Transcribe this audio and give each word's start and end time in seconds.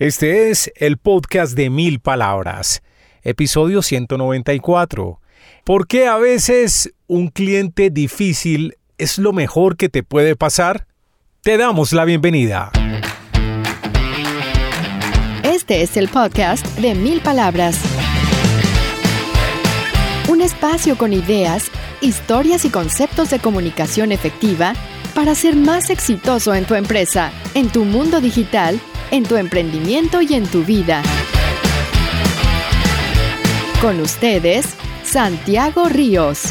Este 0.00 0.48
es 0.48 0.72
el 0.76 0.96
podcast 0.96 1.52
de 1.54 1.68
mil 1.68 2.00
palabras, 2.00 2.82
episodio 3.22 3.82
194. 3.82 5.20
¿Por 5.62 5.86
qué 5.86 6.06
a 6.06 6.16
veces 6.16 6.94
un 7.06 7.28
cliente 7.28 7.90
difícil 7.90 8.78
es 8.96 9.18
lo 9.18 9.34
mejor 9.34 9.76
que 9.76 9.90
te 9.90 10.02
puede 10.02 10.36
pasar? 10.36 10.86
Te 11.42 11.58
damos 11.58 11.92
la 11.92 12.06
bienvenida. 12.06 12.72
Este 15.42 15.82
es 15.82 15.98
el 15.98 16.08
podcast 16.08 16.66
de 16.78 16.94
mil 16.94 17.20
palabras. 17.20 17.78
Un 20.30 20.40
espacio 20.40 20.96
con 20.96 21.12
ideas, 21.12 21.70
historias 22.00 22.64
y 22.64 22.70
conceptos 22.70 23.28
de 23.28 23.38
comunicación 23.38 24.12
efectiva 24.12 24.72
para 25.14 25.34
ser 25.34 25.56
más 25.56 25.90
exitoso 25.90 26.54
en 26.54 26.64
tu 26.64 26.74
empresa, 26.74 27.32
en 27.52 27.68
tu 27.68 27.84
mundo 27.84 28.22
digital 28.22 28.80
en 29.10 29.24
tu 29.24 29.36
emprendimiento 29.36 30.22
y 30.22 30.34
en 30.34 30.46
tu 30.46 30.64
vida. 30.64 31.02
Con 33.80 34.00
ustedes, 34.00 34.66
Santiago 35.04 35.88
Ríos. 35.88 36.44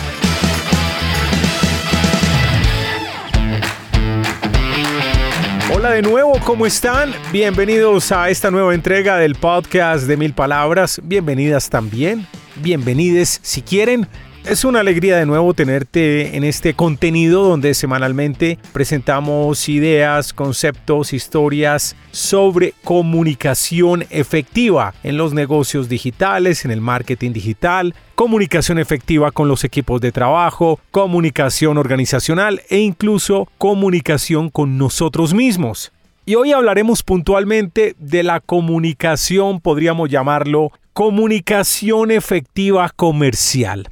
Hola 5.73 5.91
de 5.91 6.01
nuevo, 6.01 6.33
¿cómo 6.43 6.65
están? 6.65 7.13
Bienvenidos 7.31 8.11
a 8.11 8.29
esta 8.29 8.51
nueva 8.51 8.73
entrega 8.73 9.17
del 9.17 9.35
podcast 9.35 10.05
de 10.07 10.17
Mil 10.17 10.33
Palabras. 10.33 10.99
Bienvenidas 11.03 11.69
también. 11.69 12.27
Bienvenides 12.55 13.39
si 13.43 13.61
quieren. 13.61 14.07
Es 14.45 14.63
una 14.63 14.79
alegría 14.79 15.17
de 15.17 15.25
nuevo 15.25 15.53
tenerte 15.53 16.35
en 16.35 16.43
este 16.43 16.73
contenido 16.73 17.43
donde 17.43 17.73
semanalmente 17.73 18.57
presentamos 18.73 19.69
ideas, 19.69 20.33
conceptos, 20.33 21.13
historias 21.13 21.95
sobre 22.11 22.73
comunicación 22.83 24.05
efectiva 24.09 24.95
en 25.03 25.17
los 25.17 25.33
negocios 25.33 25.87
digitales, 25.87 26.65
en 26.65 26.71
el 26.71 26.81
marketing 26.81 27.31
digital, 27.31 27.93
comunicación 28.15 28.79
efectiva 28.79 29.31
con 29.31 29.47
los 29.47 29.63
equipos 29.63 30.01
de 30.01 30.11
trabajo, 30.11 30.79
comunicación 30.89 31.77
organizacional 31.77 32.61
e 32.69 32.79
incluso 32.79 33.47
comunicación 33.57 34.49
con 34.49 34.77
nosotros 34.77 35.33
mismos. 35.33 35.91
Y 36.25 36.35
hoy 36.35 36.53
hablaremos 36.53 37.03
puntualmente 37.03 37.95
de 37.99 38.23
la 38.23 38.39
comunicación, 38.39 39.59
podríamos 39.59 40.09
llamarlo 40.09 40.71
comunicación 40.93 42.09
efectiva 42.09 42.89
comercial. 42.95 43.89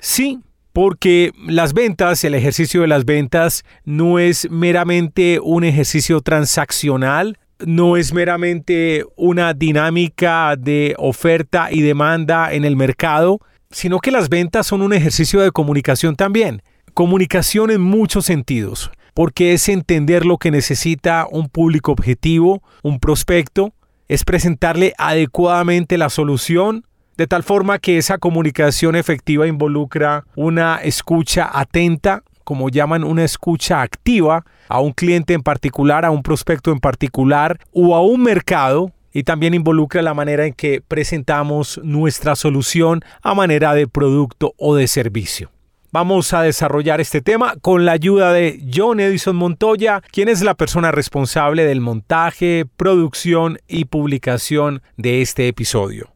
Sí, 0.00 0.40
porque 0.72 1.32
las 1.46 1.74
ventas, 1.74 2.22
el 2.24 2.34
ejercicio 2.34 2.82
de 2.82 2.86
las 2.86 3.04
ventas 3.04 3.64
no 3.84 4.18
es 4.18 4.48
meramente 4.50 5.40
un 5.42 5.64
ejercicio 5.64 6.20
transaccional, 6.20 7.38
no 7.66 7.96
es 7.96 8.12
meramente 8.12 9.04
una 9.16 9.54
dinámica 9.54 10.54
de 10.56 10.94
oferta 10.98 11.72
y 11.72 11.80
demanda 11.80 12.52
en 12.52 12.64
el 12.64 12.76
mercado, 12.76 13.40
sino 13.70 13.98
que 13.98 14.12
las 14.12 14.28
ventas 14.28 14.66
son 14.66 14.82
un 14.82 14.92
ejercicio 14.92 15.40
de 15.40 15.50
comunicación 15.50 16.14
también. 16.14 16.62
Comunicación 16.94 17.70
en 17.70 17.80
muchos 17.80 18.26
sentidos, 18.26 18.90
porque 19.14 19.52
es 19.52 19.68
entender 19.68 20.24
lo 20.24 20.38
que 20.38 20.50
necesita 20.50 21.26
un 21.30 21.48
público 21.48 21.92
objetivo, 21.92 22.62
un 22.82 23.00
prospecto, 23.00 23.74
es 24.06 24.24
presentarle 24.24 24.94
adecuadamente 24.96 25.98
la 25.98 26.08
solución 26.08 26.84
de 27.18 27.26
tal 27.26 27.42
forma 27.42 27.80
que 27.80 27.98
esa 27.98 28.16
comunicación 28.16 28.94
efectiva 28.94 29.48
involucra 29.48 30.24
una 30.36 30.76
escucha 30.76 31.50
atenta, 31.52 32.22
como 32.44 32.70
llaman 32.70 33.02
una 33.02 33.24
escucha 33.24 33.82
activa, 33.82 34.46
a 34.68 34.80
un 34.80 34.92
cliente 34.92 35.34
en 35.34 35.42
particular, 35.42 36.04
a 36.04 36.12
un 36.12 36.22
prospecto 36.22 36.70
en 36.70 36.78
particular 36.78 37.58
o 37.72 37.96
a 37.96 38.02
un 38.02 38.22
mercado, 38.22 38.92
y 39.12 39.24
también 39.24 39.54
involucra 39.54 40.00
la 40.00 40.14
manera 40.14 40.46
en 40.46 40.52
que 40.52 40.80
presentamos 40.86 41.80
nuestra 41.82 42.36
solución 42.36 43.02
a 43.20 43.34
manera 43.34 43.74
de 43.74 43.88
producto 43.88 44.54
o 44.56 44.76
de 44.76 44.86
servicio. 44.86 45.50
Vamos 45.90 46.32
a 46.34 46.42
desarrollar 46.42 47.00
este 47.00 47.20
tema 47.20 47.54
con 47.60 47.84
la 47.84 47.92
ayuda 47.92 48.32
de 48.32 48.62
John 48.72 49.00
Edison 49.00 49.34
Montoya, 49.34 50.02
quien 50.12 50.28
es 50.28 50.42
la 50.42 50.54
persona 50.54 50.92
responsable 50.92 51.64
del 51.64 51.80
montaje, 51.80 52.66
producción 52.76 53.58
y 53.66 53.86
publicación 53.86 54.82
de 54.98 55.22
este 55.22 55.48
episodio. 55.48 56.10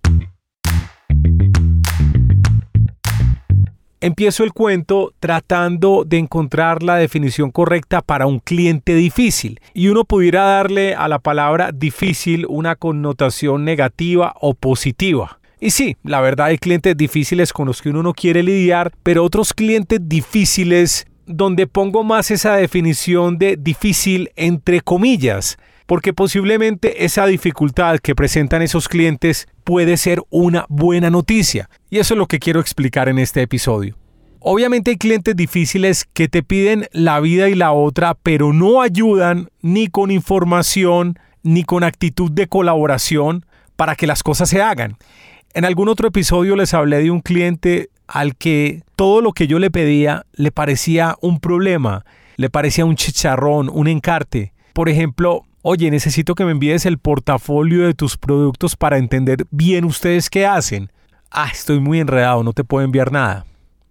Empiezo 4.02 4.44
el 4.44 4.52
cuento 4.52 5.14
tratando 5.20 6.04
de 6.04 6.18
encontrar 6.18 6.82
la 6.82 6.96
definición 6.96 7.50
correcta 7.50 8.02
para 8.02 8.26
un 8.26 8.40
cliente 8.40 8.94
difícil. 8.94 9.60
Y 9.72 9.88
uno 9.88 10.04
pudiera 10.04 10.42
darle 10.42 10.94
a 10.94 11.08
la 11.08 11.20
palabra 11.20 11.70
difícil 11.72 12.44
una 12.48 12.76
connotación 12.76 13.64
negativa 13.64 14.34
o 14.40 14.54
positiva. 14.54 15.38
Y 15.60 15.70
sí, 15.70 15.96
la 16.02 16.20
verdad 16.20 16.46
hay 16.46 16.58
clientes 16.58 16.96
difíciles 16.96 17.52
con 17.52 17.68
los 17.68 17.80
que 17.80 17.90
uno 17.90 18.02
no 18.02 18.12
quiere 18.12 18.42
lidiar, 18.42 18.92
pero 19.04 19.24
otros 19.24 19.54
clientes 19.54 20.00
difíciles 20.02 21.06
donde 21.26 21.68
pongo 21.68 22.02
más 22.02 22.32
esa 22.32 22.56
definición 22.56 23.38
de 23.38 23.56
difícil 23.56 24.30
entre 24.34 24.80
comillas, 24.80 25.56
porque 25.86 26.12
posiblemente 26.12 27.04
esa 27.04 27.26
dificultad 27.26 27.98
que 27.98 28.14
presentan 28.14 28.62
esos 28.62 28.88
clientes 28.88 29.46
puede 29.64 29.96
ser 29.96 30.22
una 30.30 30.66
buena 30.68 31.10
noticia. 31.10 31.68
Y 31.90 31.98
eso 31.98 32.14
es 32.14 32.18
lo 32.18 32.26
que 32.26 32.38
quiero 32.38 32.60
explicar 32.60 33.08
en 33.08 33.18
este 33.18 33.42
episodio. 33.42 33.96
Obviamente 34.40 34.90
hay 34.90 34.96
clientes 34.96 35.36
difíciles 35.36 36.04
que 36.12 36.26
te 36.26 36.42
piden 36.42 36.88
la 36.92 37.20
vida 37.20 37.48
y 37.48 37.54
la 37.54 37.72
otra, 37.72 38.14
pero 38.20 38.52
no 38.52 38.82
ayudan 38.82 39.50
ni 39.60 39.86
con 39.86 40.10
información 40.10 41.18
ni 41.44 41.62
con 41.62 41.84
actitud 41.84 42.30
de 42.30 42.48
colaboración 42.48 43.46
para 43.76 43.94
que 43.94 44.06
las 44.06 44.22
cosas 44.22 44.48
se 44.48 44.60
hagan. 44.60 44.96
En 45.54 45.64
algún 45.64 45.88
otro 45.88 46.08
episodio 46.08 46.56
les 46.56 46.74
hablé 46.74 47.02
de 47.02 47.10
un 47.10 47.20
cliente 47.20 47.90
al 48.08 48.36
que 48.36 48.82
todo 48.96 49.20
lo 49.20 49.32
que 49.32 49.46
yo 49.46 49.58
le 49.58 49.70
pedía 49.70 50.26
le 50.32 50.50
parecía 50.50 51.16
un 51.20 51.40
problema, 51.40 52.04
le 52.36 52.50
parecía 52.50 52.84
un 52.84 52.96
chicharrón, 52.96 53.68
un 53.72 53.86
encarte. 53.86 54.52
Por 54.72 54.88
ejemplo, 54.88 55.44
oye, 55.62 55.90
necesito 55.90 56.34
que 56.34 56.44
me 56.44 56.50
envíes 56.50 56.84
el 56.86 56.98
portafolio 56.98 57.86
de 57.86 57.94
tus 57.94 58.16
productos 58.16 58.76
para 58.76 58.98
entender 58.98 59.46
bien 59.50 59.84
ustedes 59.84 60.28
qué 60.28 60.46
hacen. 60.46 60.90
Ah, 61.30 61.48
estoy 61.50 61.80
muy 61.80 62.00
enredado, 62.00 62.42
no 62.42 62.52
te 62.52 62.64
puedo 62.64 62.84
enviar 62.84 63.10
nada. 63.10 63.46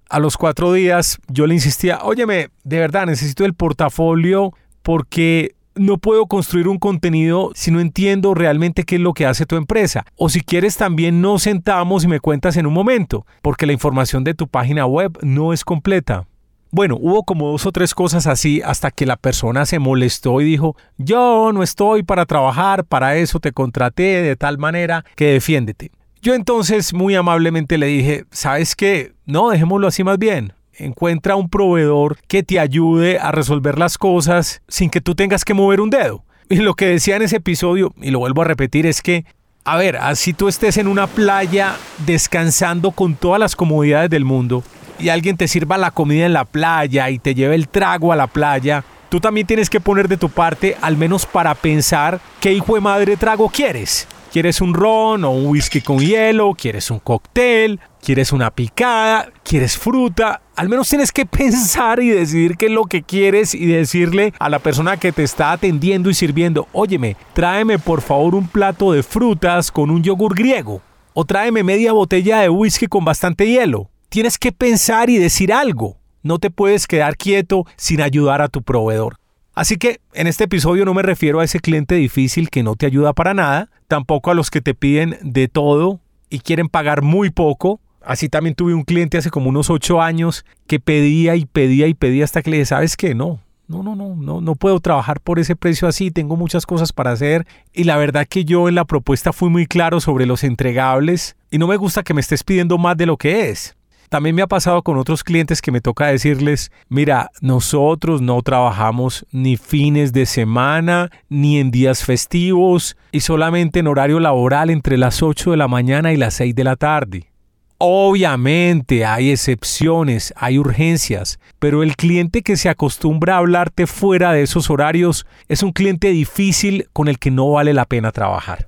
A 0.09 0.19
los 0.19 0.37
cuatro 0.37 0.73
días 0.73 1.19
yo 1.27 1.47
le 1.47 1.55
insistía, 1.55 1.99
óyeme, 2.03 2.49
de 2.63 2.79
verdad 2.79 3.05
necesito 3.05 3.45
el 3.45 3.53
portafolio 3.53 4.53
porque 4.83 5.55
no 5.75 5.97
puedo 5.97 6.27
construir 6.27 6.67
un 6.67 6.77
contenido 6.77 7.51
si 7.55 7.71
no 7.71 7.79
entiendo 7.79 8.33
realmente 8.33 8.83
qué 8.83 8.95
es 8.95 9.01
lo 9.01 9.13
que 9.13 9.25
hace 9.25 9.45
tu 9.45 9.55
empresa. 9.55 10.05
O 10.17 10.29
si 10.29 10.41
quieres 10.41 10.77
también 10.77 11.21
nos 11.21 11.43
sentamos 11.43 12.03
y 12.03 12.07
me 12.07 12.19
cuentas 12.19 12.57
en 12.57 12.65
un 12.65 12.73
momento, 12.73 13.25
porque 13.41 13.65
la 13.65 13.73
información 13.73 14.23
de 14.23 14.33
tu 14.33 14.47
página 14.47 14.85
web 14.85 15.17
no 15.21 15.53
es 15.53 15.63
completa. 15.63 16.27
Bueno, 16.73 16.97
hubo 16.97 17.23
como 17.23 17.51
dos 17.51 17.65
o 17.65 17.73
tres 17.73 17.93
cosas 17.93 18.27
así 18.27 18.61
hasta 18.63 18.91
que 18.91 19.05
la 19.05 19.17
persona 19.17 19.65
se 19.65 19.77
molestó 19.77 20.39
y 20.39 20.45
dijo, 20.45 20.77
yo 20.97 21.51
no 21.53 21.63
estoy 21.63 22.01
para 22.03 22.25
trabajar, 22.25 22.85
para 22.85 23.17
eso 23.17 23.41
te 23.41 23.51
contraté 23.51 24.21
de 24.21 24.37
tal 24.37 24.57
manera 24.57 25.03
que 25.17 25.33
defiéndete. 25.33 25.91
Yo 26.21 26.33
entonces 26.33 26.93
muy 26.93 27.13
amablemente 27.15 27.77
le 27.77 27.87
dije, 27.87 28.23
¿sabes 28.31 28.77
qué? 28.77 29.11
No, 29.25 29.49
dejémoslo 29.49 29.87
así 29.87 30.05
más 30.05 30.17
bien. 30.17 30.53
Encuentra 30.73 31.35
un 31.35 31.49
proveedor 31.49 32.17
que 32.29 32.41
te 32.41 32.57
ayude 32.57 33.19
a 33.19 33.33
resolver 33.33 33.77
las 33.77 33.97
cosas 33.97 34.61
sin 34.69 34.89
que 34.89 35.01
tú 35.01 35.13
tengas 35.13 35.43
que 35.43 35.53
mover 35.53 35.81
un 35.81 35.89
dedo. 35.89 36.23
Y 36.47 36.57
lo 36.57 36.75
que 36.75 36.85
decía 36.85 37.17
en 37.17 37.23
ese 37.23 37.37
episodio, 37.37 37.93
y 38.01 38.11
lo 38.11 38.19
vuelvo 38.19 38.43
a 38.43 38.45
repetir, 38.45 38.85
es 38.85 39.01
que, 39.01 39.25
a 39.65 39.75
ver, 39.75 39.97
así 39.97 40.31
tú 40.31 40.47
estés 40.47 40.77
en 40.77 40.87
una 40.87 41.07
playa 41.07 41.75
descansando 42.05 42.91
con 42.91 43.15
todas 43.15 43.41
las 43.41 43.57
comodidades 43.57 44.09
del 44.09 44.23
mundo 44.23 44.63
y 44.99 45.09
alguien 45.09 45.37
te 45.37 45.47
sirva 45.47 45.77
la 45.77 45.91
comida 45.91 46.25
en 46.25 46.33
la 46.33 46.45
playa 46.45 47.09
y 47.09 47.19
te 47.19 47.35
lleve 47.35 47.55
el 47.55 47.67
trago 47.67 48.11
a 48.11 48.15
la 48.15 48.27
playa, 48.27 48.83
tú 49.09 49.19
también 49.19 49.47
tienes 49.47 49.69
que 49.69 49.79
poner 49.79 50.07
de 50.07 50.17
tu 50.17 50.29
parte 50.29 50.77
al 50.81 50.97
menos 50.97 51.25
para 51.25 51.55
pensar 51.55 52.19
qué 52.39 52.53
hijo 52.53 52.75
de 52.75 52.81
madre 52.81 53.17
trago 53.17 53.49
quieres. 53.49 54.07
¿Quieres 54.31 54.61
un 54.61 54.73
ron 54.73 55.25
o 55.25 55.31
un 55.31 55.47
whisky 55.47 55.81
con 55.81 55.99
hielo? 55.99 56.53
¿Quieres 56.53 56.89
un 56.89 56.99
cóctel? 56.99 57.81
¿Quieres 58.01 58.31
una 58.31 58.49
picada? 58.49 59.29
¿Quieres 59.43 59.77
fruta? 59.77 60.41
Al 60.55 60.69
menos 60.69 60.87
tienes 60.87 61.11
que 61.11 61.25
pensar 61.25 62.01
y 62.01 62.11
decidir 62.11 62.55
qué 62.55 62.67
es 62.67 62.71
lo 62.71 62.85
que 62.85 63.03
quieres 63.03 63.53
y 63.53 63.65
decirle 63.65 64.33
a 64.39 64.47
la 64.47 64.59
persona 64.59 64.95
que 64.95 65.11
te 65.11 65.23
está 65.23 65.51
atendiendo 65.51 66.09
y 66.09 66.13
sirviendo, 66.13 66.69
óyeme, 66.71 67.17
tráeme 67.33 67.77
por 67.77 67.99
favor 67.99 68.33
un 68.33 68.47
plato 68.47 68.93
de 68.93 69.03
frutas 69.03 69.69
con 69.69 69.91
un 69.91 70.01
yogur 70.01 70.33
griego. 70.33 70.81
O 71.13 71.25
tráeme 71.25 71.61
media 71.61 71.91
botella 71.91 72.39
de 72.39 72.47
whisky 72.47 72.87
con 72.87 73.03
bastante 73.03 73.45
hielo. 73.45 73.90
Tienes 74.11 74.37
que 74.37 74.51
pensar 74.51 75.09
y 75.09 75.19
decir 75.19 75.53
algo. 75.53 75.95
No 76.21 76.37
te 76.37 76.49
puedes 76.49 76.85
quedar 76.85 77.15
quieto 77.15 77.65
sin 77.77 78.01
ayudar 78.01 78.41
a 78.41 78.49
tu 78.49 78.61
proveedor. 78.61 79.15
Así 79.53 79.77
que 79.77 80.01
en 80.11 80.27
este 80.27 80.43
episodio 80.43 80.83
no 80.83 80.93
me 80.93 81.01
refiero 81.01 81.39
a 81.39 81.45
ese 81.45 81.61
cliente 81.61 81.95
difícil 81.95 82.49
que 82.49 82.61
no 82.61 82.75
te 82.75 82.85
ayuda 82.85 83.13
para 83.13 83.33
nada, 83.33 83.69
tampoco 83.87 84.29
a 84.29 84.33
los 84.33 84.49
que 84.49 84.59
te 84.59 84.73
piden 84.73 85.17
de 85.21 85.47
todo 85.47 86.01
y 86.29 86.39
quieren 86.39 86.67
pagar 86.67 87.03
muy 87.03 87.29
poco. 87.29 87.79
Así 88.01 88.27
también 88.27 88.53
tuve 88.53 88.73
un 88.73 88.83
cliente 88.83 89.17
hace 89.17 89.29
como 89.29 89.47
unos 89.47 89.69
ocho 89.69 90.01
años 90.01 90.43
que 90.67 90.81
pedía 90.81 91.37
y 91.37 91.45
pedía 91.45 91.87
y 91.87 91.93
pedía 91.93 92.25
hasta 92.25 92.41
que 92.41 92.51
le 92.51 92.57
dije, 92.57 92.65
¿sabes 92.65 92.97
qué? 92.97 93.15
No, 93.15 93.39
no, 93.69 93.81
no, 93.81 93.95
no, 93.95 94.17
no, 94.17 94.41
no 94.41 94.55
puedo 94.55 94.81
trabajar 94.81 95.21
por 95.21 95.39
ese 95.39 95.55
precio 95.55 95.87
así, 95.87 96.11
tengo 96.11 96.35
muchas 96.35 96.65
cosas 96.65 96.91
para 96.91 97.11
hacer. 97.11 97.47
Y 97.71 97.85
la 97.85 97.95
verdad 97.95 98.27
que 98.29 98.43
yo 98.43 98.67
en 98.67 98.75
la 98.75 98.83
propuesta 98.83 99.31
fui 99.31 99.49
muy 99.49 99.67
claro 99.67 100.01
sobre 100.01 100.25
los 100.25 100.43
entregables 100.43 101.37
y 101.49 101.59
no 101.59 101.67
me 101.67 101.77
gusta 101.77 102.03
que 102.03 102.13
me 102.13 102.19
estés 102.19 102.43
pidiendo 102.43 102.77
más 102.77 102.97
de 102.97 103.05
lo 103.05 103.15
que 103.15 103.49
es. 103.49 103.77
También 104.11 104.35
me 104.35 104.41
ha 104.41 104.47
pasado 104.47 104.81
con 104.83 104.97
otros 104.97 105.23
clientes 105.23 105.61
que 105.61 105.71
me 105.71 105.79
toca 105.79 106.07
decirles, 106.07 106.69
mira, 106.89 107.31
nosotros 107.39 108.21
no 108.21 108.41
trabajamos 108.41 109.25
ni 109.31 109.55
fines 109.55 110.11
de 110.11 110.25
semana, 110.25 111.09
ni 111.29 111.59
en 111.59 111.71
días 111.71 112.03
festivos, 112.03 112.97
y 113.13 113.21
solamente 113.21 113.79
en 113.79 113.87
horario 113.87 114.19
laboral 114.19 114.69
entre 114.69 114.97
las 114.97 115.23
8 115.23 115.51
de 115.51 115.55
la 115.55 115.69
mañana 115.69 116.11
y 116.11 116.17
las 116.17 116.33
6 116.33 116.53
de 116.53 116.63
la 116.65 116.75
tarde. 116.75 117.31
Obviamente 117.77 119.05
hay 119.05 119.31
excepciones, 119.31 120.33
hay 120.35 120.59
urgencias, 120.59 121.39
pero 121.57 121.81
el 121.81 121.95
cliente 121.95 122.41
que 122.41 122.57
se 122.57 122.67
acostumbra 122.67 123.35
a 123.35 123.37
hablarte 123.37 123.87
fuera 123.87 124.33
de 124.33 124.41
esos 124.41 124.69
horarios 124.69 125.25
es 125.47 125.63
un 125.63 125.71
cliente 125.71 126.09
difícil 126.09 126.89
con 126.91 127.07
el 127.07 127.17
que 127.17 127.31
no 127.31 127.49
vale 127.49 127.73
la 127.73 127.85
pena 127.85 128.11
trabajar. 128.11 128.67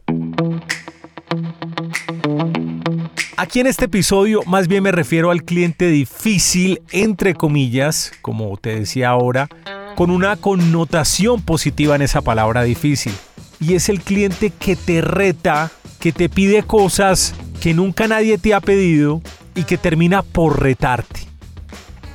Aquí 3.44 3.60
en 3.60 3.68
este 3.68 3.86
episodio 3.86 4.42
más 4.46 4.70
bien 4.70 4.84
me 4.84 4.94
refiero 4.94 5.30
al 5.30 5.44
cliente 5.44 5.90
difícil, 5.90 6.82
entre 6.94 7.34
comillas, 7.34 8.14
como 8.22 8.56
te 8.56 8.80
decía 8.80 9.10
ahora, 9.10 9.50
con 9.98 10.12
una 10.12 10.38
connotación 10.38 11.42
positiva 11.42 11.94
en 11.98 12.04
esa 12.04 12.22
palabra 12.22 12.64
difícil. 12.64 13.12
Y 13.60 13.74
es 13.74 13.90
el 13.90 14.00
cliente 14.00 14.50
que 14.50 14.78
te 14.78 15.02
reta, 15.02 15.72
que 16.00 16.14
te 16.14 16.30
pide 16.30 16.64
cosas 16.64 17.36
que 17.60 17.74
nunca 17.74 18.08
nadie 18.08 18.38
te 18.38 18.54
ha 18.54 18.62
pedido 18.62 19.22
y 19.56 19.66
que 19.66 19.78
termina 19.78 20.22
por 20.22 20.64
retarte. 20.64 21.28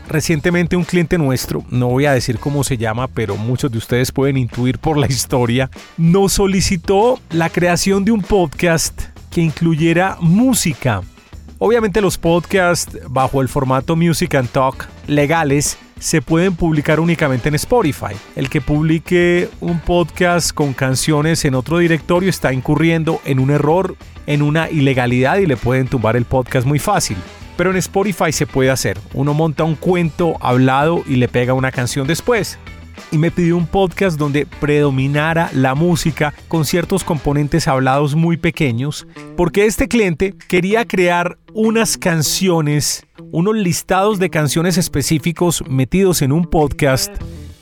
Recientemente 0.08 0.76
un 0.76 0.84
cliente 0.84 1.18
nuestro, 1.18 1.62
no 1.68 1.88
voy 1.88 2.06
a 2.06 2.14
decir 2.14 2.38
cómo 2.38 2.64
se 2.64 2.78
llama, 2.78 3.06
pero 3.06 3.36
muchos 3.36 3.70
de 3.70 3.76
ustedes 3.76 4.12
pueden 4.12 4.38
intuir 4.38 4.78
por 4.78 4.96
la 4.96 5.06
historia, 5.06 5.68
nos 5.98 6.32
solicitó 6.32 7.20
la 7.28 7.50
creación 7.50 8.06
de 8.06 8.12
un 8.12 8.22
podcast 8.22 8.98
que 9.30 9.42
incluyera 9.42 10.16
música. 10.22 11.02
Obviamente 11.60 12.00
los 12.00 12.18
podcasts 12.18 12.96
bajo 13.08 13.42
el 13.42 13.48
formato 13.48 13.96
Music 13.96 14.36
and 14.36 14.48
Talk 14.48 14.88
legales 15.08 15.76
se 15.98 16.22
pueden 16.22 16.54
publicar 16.54 17.00
únicamente 17.00 17.48
en 17.48 17.56
Spotify. 17.56 18.14
El 18.36 18.48
que 18.48 18.60
publique 18.60 19.48
un 19.60 19.80
podcast 19.80 20.52
con 20.52 20.72
canciones 20.72 21.44
en 21.44 21.56
otro 21.56 21.78
directorio 21.78 22.30
está 22.30 22.52
incurriendo 22.52 23.20
en 23.24 23.40
un 23.40 23.50
error, 23.50 23.96
en 24.26 24.42
una 24.42 24.70
ilegalidad 24.70 25.38
y 25.38 25.46
le 25.46 25.56
pueden 25.56 25.88
tumbar 25.88 26.16
el 26.16 26.26
podcast 26.26 26.64
muy 26.64 26.78
fácil. 26.78 27.16
Pero 27.56 27.72
en 27.72 27.76
Spotify 27.78 28.30
se 28.30 28.46
puede 28.46 28.70
hacer. 28.70 28.96
Uno 29.12 29.34
monta 29.34 29.64
un 29.64 29.74
cuento 29.74 30.36
hablado 30.40 31.02
y 31.08 31.16
le 31.16 31.26
pega 31.26 31.54
una 31.54 31.72
canción 31.72 32.06
después 32.06 32.56
y 33.10 33.18
me 33.18 33.30
pidió 33.30 33.56
un 33.56 33.66
podcast 33.66 34.18
donde 34.18 34.46
predominara 34.46 35.50
la 35.52 35.74
música 35.74 36.34
con 36.48 36.64
ciertos 36.64 37.04
componentes 37.04 37.68
hablados 37.68 38.14
muy 38.14 38.36
pequeños, 38.36 39.06
porque 39.36 39.66
este 39.66 39.88
cliente 39.88 40.34
quería 40.48 40.84
crear 40.84 41.38
unas 41.52 41.98
canciones, 41.98 43.06
unos 43.30 43.56
listados 43.56 44.18
de 44.18 44.30
canciones 44.30 44.78
específicos 44.78 45.62
metidos 45.68 46.22
en 46.22 46.32
un 46.32 46.46
podcast 46.46 47.12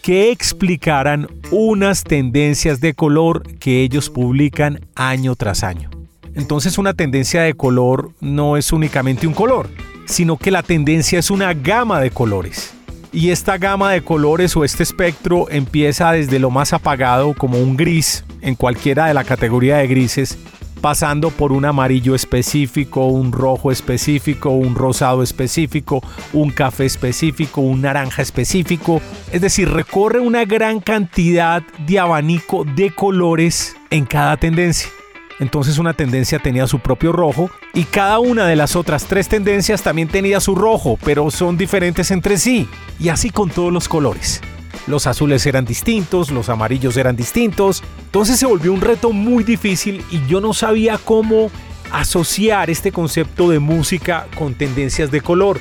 que 0.02 0.30
explicaran 0.30 1.26
unas 1.50 2.04
tendencias 2.04 2.80
de 2.80 2.94
color 2.94 3.42
que 3.58 3.82
ellos 3.82 4.08
publican 4.08 4.80
año 4.94 5.34
tras 5.34 5.64
año. 5.64 5.90
Entonces 6.36 6.78
una 6.78 6.94
tendencia 6.94 7.42
de 7.42 7.54
color 7.54 8.12
no 8.20 8.56
es 8.56 8.72
únicamente 8.72 9.26
un 9.26 9.34
color, 9.34 9.68
sino 10.04 10.36
que 10.36 10.50
la 10.50 10.62
tendencia 10.62 11.18
es 11.18 11.30
una 11.30 11.54
gama 11.54 12.00
de 12.00 12.10
colores. 12.10 12.75
Y 13.12 13.30
esta 13.30 13.58
gama 13.58 13.92
de 13.92 14.02
colores 14.02 14.56
o 14.56 14.64
este 14.64 14.82
espectro 14.82 15.48
empieza 15.50 16.12
desde 16.12 16.38
lo 16.38 16.50
más 16.50 16.72
apagado 16.72 17.34
como 17.34 17.58
un 17.58 17.76
gris 17.76 18.24
en 18.40 18.54
cualquiera 18.54 19.06
de 19.06 19.14
la 19.14 19.24
categoría 19.24 19.78
de 19.78 19.86
grises, 19.86 20.38
pasando 20.80 21.30
por 21.30 21.52
un 21.52 21.64
amarillo 21.64 22.14
específico, 22.14 23.06
un 23.06 23.32
rojo 23.32 23.72
específico, 23.72 24.50
un 24.50 24.74
rosado 24.74 25.22
específico, 25.22 26.02
un 26.32 26.50
café 26.50 26.84
específico, 26.84 27.60
un 27.60 27.82
naranja 27.82 28.22
específico. 28.22 29.00
Es 29.32 29.40
decir, 29.40 29.70
recorre 29.70 30.20
una 30.20 30.44
gran 30.44 30.80
cantidad 30.80 31.62
de 31.86 31.98
abanico 31.98 32.64
de 32.64 32.90
colores 32.90 33.76
en 33.90 34.04
cada 34.04 34.36
tendencia. 34.36 34.90
Entonces 35.38 35.78
una 35.78 35.92
tendencia 35.92 36.38
tenía 36.38 36.66
su 36.66 36.78
propio 36.78 37.12
rojo 37.12 37.50
y 37.74 37.84
cada 37.84 38.18
una 38.18 38.46
de 38.46 38.56
las 38.56 38.74
otras 38.74 39.04
tres 39.04 39.28
tendencias 39.28 39.82
también 39.82 40.08
tenía 40.08 40.40
su 40.40 40.54
rojo, 40.54 40.98
pero 41.04 41.30
son 41.30 41.56
diferentes 41.56 42.10
entre 42.10 42.38
sí. 42.38 42.68
Y 42.98 43.10
así 43.10 43.30
con 43.30 43.50
todos 43.50 43.72
los 43.72 43.88
colores. 43.88 44.40
Los 44.86 45.06
azules 45.06 45.44
eran 45.46 45.64
distintos, 45.64 46.30
los 46.30 46.48
amarillos 46.48 46.96
eran 46.96 47.16
distintos. 47.16 47.82
Entonces 48.06 48.38
se 48.38 48.46
volvió 48.46 48.72
un 48.72 48.80
reto 48.80 49.12
muy 49.12 49.44
difícil 49.44 50.04
y 50.10 50.24
yo 50.26 50.40
no 50.40 50.54
sabía 50.54 50.98
cómo 50.98 51.50
asociar 51.92 52.70
este 52.70 52.92
concepto 52.92 53.50
de 53.50 53.58
música 53.58 54.26
con 54.36 54.54
tendencias 54.54 55.10
de 55.10 55.20
color. 55.20 55.58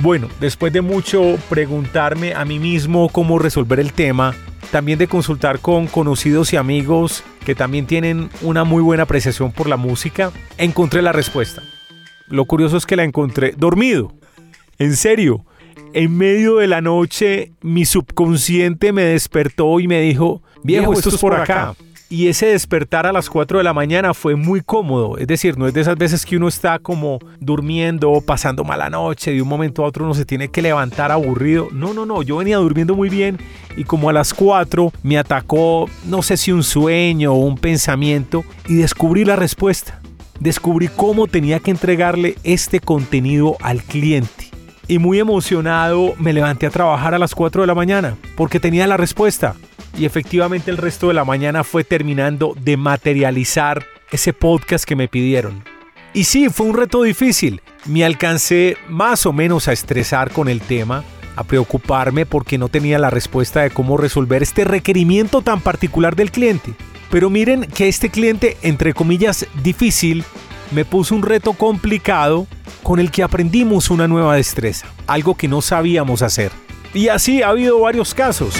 Bueno, 0.00 0.28
después 0.38 0.72
de 0.72 0.80
mucho 0.80 1.38
preguntarme 1.48 2.34
a 2.34 2.44
mí 2.44 2.58
mismo 2.58 3.08
cómo 3.08 3.38
resolver 3.38 3.80
el 3.80 3.92
tema, 3.92 4.34
también 4.70 4.98
de 4.98 5.08
consultar 5.08 5.60
con 5.60 5.86
conocidos 5.86 6.52
y 6.52 6.56
amigos 6.56 7.24
que 7.44 7.54
también 7.54 7.86
tienen 7.86 8.30
una 8.42 8.64
muy 8.64 8.82
buena 8.82 9.04
apreciación 9.04 9.52
por 9.52 9.68
la 9.68 9.76
música, 9.76 10.32
encontré 10.58 11.02
la 11.02 11.12
respuesta. 11.12 11.62
Lo 12.26 12.44
curioso 12.44 12.76
es 12.76 12.86
que 12.86 12.96
la 12.96 13.04
encontré 13.04 13.54
dormido. 13.56 14.12
En 14.78 14.94
serio, 14.94 15.44
en 15.94 16.16
medio 16.16 16.56
de 16.56 16.66
la 16.66 16.80
noche 16.80 17.52
mi 17.62 17.84
subconsciente 17.84 18.92
me 18.92 19.02
despertó 19.02 19.80
y 19.80 19.88
me 19.88 20.00
dijo, 20.00 20.42
viejo, 20.62 20.92
esto, 20.92 21.08
es 21.08 21.16
por 21.16 21.34
acá 21.34 21.74
y 22.10 22.28
ese 22.28 22.46
despertar 22.46 23.06
a 23.06 23.12
las 23.12 23.28
4 23.28 23.58
de 23.58 23.64
la 23.64 23.74
mañana 23.74 24.14
fue 24.14 24.34
muy 24.34 24.62
cómodo. 24.62 25.18
Es 25.18 25.26
decir, 25.26 25.58
no 25.58 25.66
es 25.66 25.74
de 25.74 25.82
esas 25.82 25.96
veces 25.96 26.24
que 26.24 26.36
uno 26.36 26.48
está 26.48 26.78
como 26.78 27.18
durmiendo, 27.38 28.22
pasando 28.24 28.64
mala 28.64 28.88
noche, 28.88 29.32
de 29.32 29.42
un 29.42 29.48
momento 29.48 29.84
a 29.84 29.88
otro 29.88 30.04
uno 30.04 30.14
se 30.14 30.24
tiene 30.24 30.48
que 30.48 30.62
levantar 30.62 31.12
aburrido. 31.12 31.68
No, 31.72 31.92
no, 31.92 32.06
no, 32.06 32.22
yo 32.22 32.38
venía 32.38 32.56
durmiendo 32.56 32.94
muy 32.94 33.10
bien 33.10 33.38
y 33.76 33.84
como 33.84 34.08
a 34.08 34.12
las 34.12 34.32
4 34.32 34.92
me 35.02 35.18
atacó, 35.18 35.88
no 36.06 36.22
sé 36.22 36.36
si 36.38 36.50
un 36.50 36.62
sueño 36.62 37.34
o 37.34 37.44
un 37.44 37.58
pensamiento 37.58 38.44
y 38.66 38.76
descubrí 38.76 39.24
la 39.24 39.36
respuesta. 39.36 40.00
Descubrí 40.40 40.88
cómo 40.88 41.26
tenía 41.26 41.60
que 41.60 41.72
entregarle 41.72 42.36
este 42.42 42.80
contenido 42.80 43.56
al 43.60 43.82
cliente. 43.82 44.46
Y 44.86 44.98
muy 44.98 45.18
emocionado 45.18 46.14
me 46.18 46.32
levanté 46.32 46.66
a 46.66 46.70
trabajar 46.70 47.12
a 47.12 47.18
las 47.18 47.34
4 47.34 47.60
de 47.60 47.66
la 47.66 47.74
mañana 47.74 48.16
porque 48.36 48.60
tenía 48.60 48.86
la 48.86 48.96
respuesta 48.96 49.56
y 49.96 50.04
efectivamente 50.04 50.70
el 50.70 50.76
resto 50.76 51.08
de 51.08 51.14
la 51.14 51.24
mañana 51.24 51.64
fue 51.64 51.84
terminando 51.84 52.54
de 52.60 52.76
materializar 52.76 53.86
ese 54.10 54.32
podcast 54.32 54.84
que 54.84 54.96
me 54.96 55.08
pidieron. 55.08 55.62
Y 56.14 56.24
sí, 56.24 56.48
fue 56.48 56.66
un 56.66 56.76
reto 56.76 57.02
difícil. 57.02 57.60
Me 57.86 58.04
alcancé 58.04 58.76
más 58.88 59.26
o 59.26 59.32
menos 59.32 59.68
a 59.68 59.72
estresar 59.72 60.32
con 60.32 60.48
el 60.48 60.60
tema, 60.60 61.04
a 61.36 61.44
preocuparme 61.44 62.26
porque 62.26 62.58
no 62.58 62.68
tenía 62.68 62.98
la 62.98 63.10
respuesta 63.10 63.60
de 63.60 63.70
cómo 63.70 63.96
resolver 63.96 64.42
este 64.42 64.64
requerimiento 64.64 65.42
tan 65.42 65.60
particular 65.60 66.16
del 66.16 66.30
cliente. 66.30 66.74
Pero 67.10 67.30
miren 67.30 67.62
que 67.66 67.88
este 67.88 68.10
cliente, 68.10 68.56
entre 68.62 68.94
comillas, 68.94 69.46
difícil, 69.62 70.24
me 70.72 70.84
puso 70.84 71.14
un 71.14 71.22
reto 71.22 71.52
complicado 71.52 72.46
con 72.82 73.00
el 73.00 73.10
que 73.10 73.22
aprendimos 73.22 73.90
una 73.90 74.08
nueva 74.08 74.36
destreza, 74.36 74.86
algo 75.06 75.36
que 75.36 75.48
no 75.48 75.62
sabíamos 75.62 76.22
hacer. 76.22 76.52
Y 76.94 77.08
así 77.08 77.42
ha 77.42 77.50
habido 77.50 77.80
varios 77.80 78.14
casos. 78.14 78.54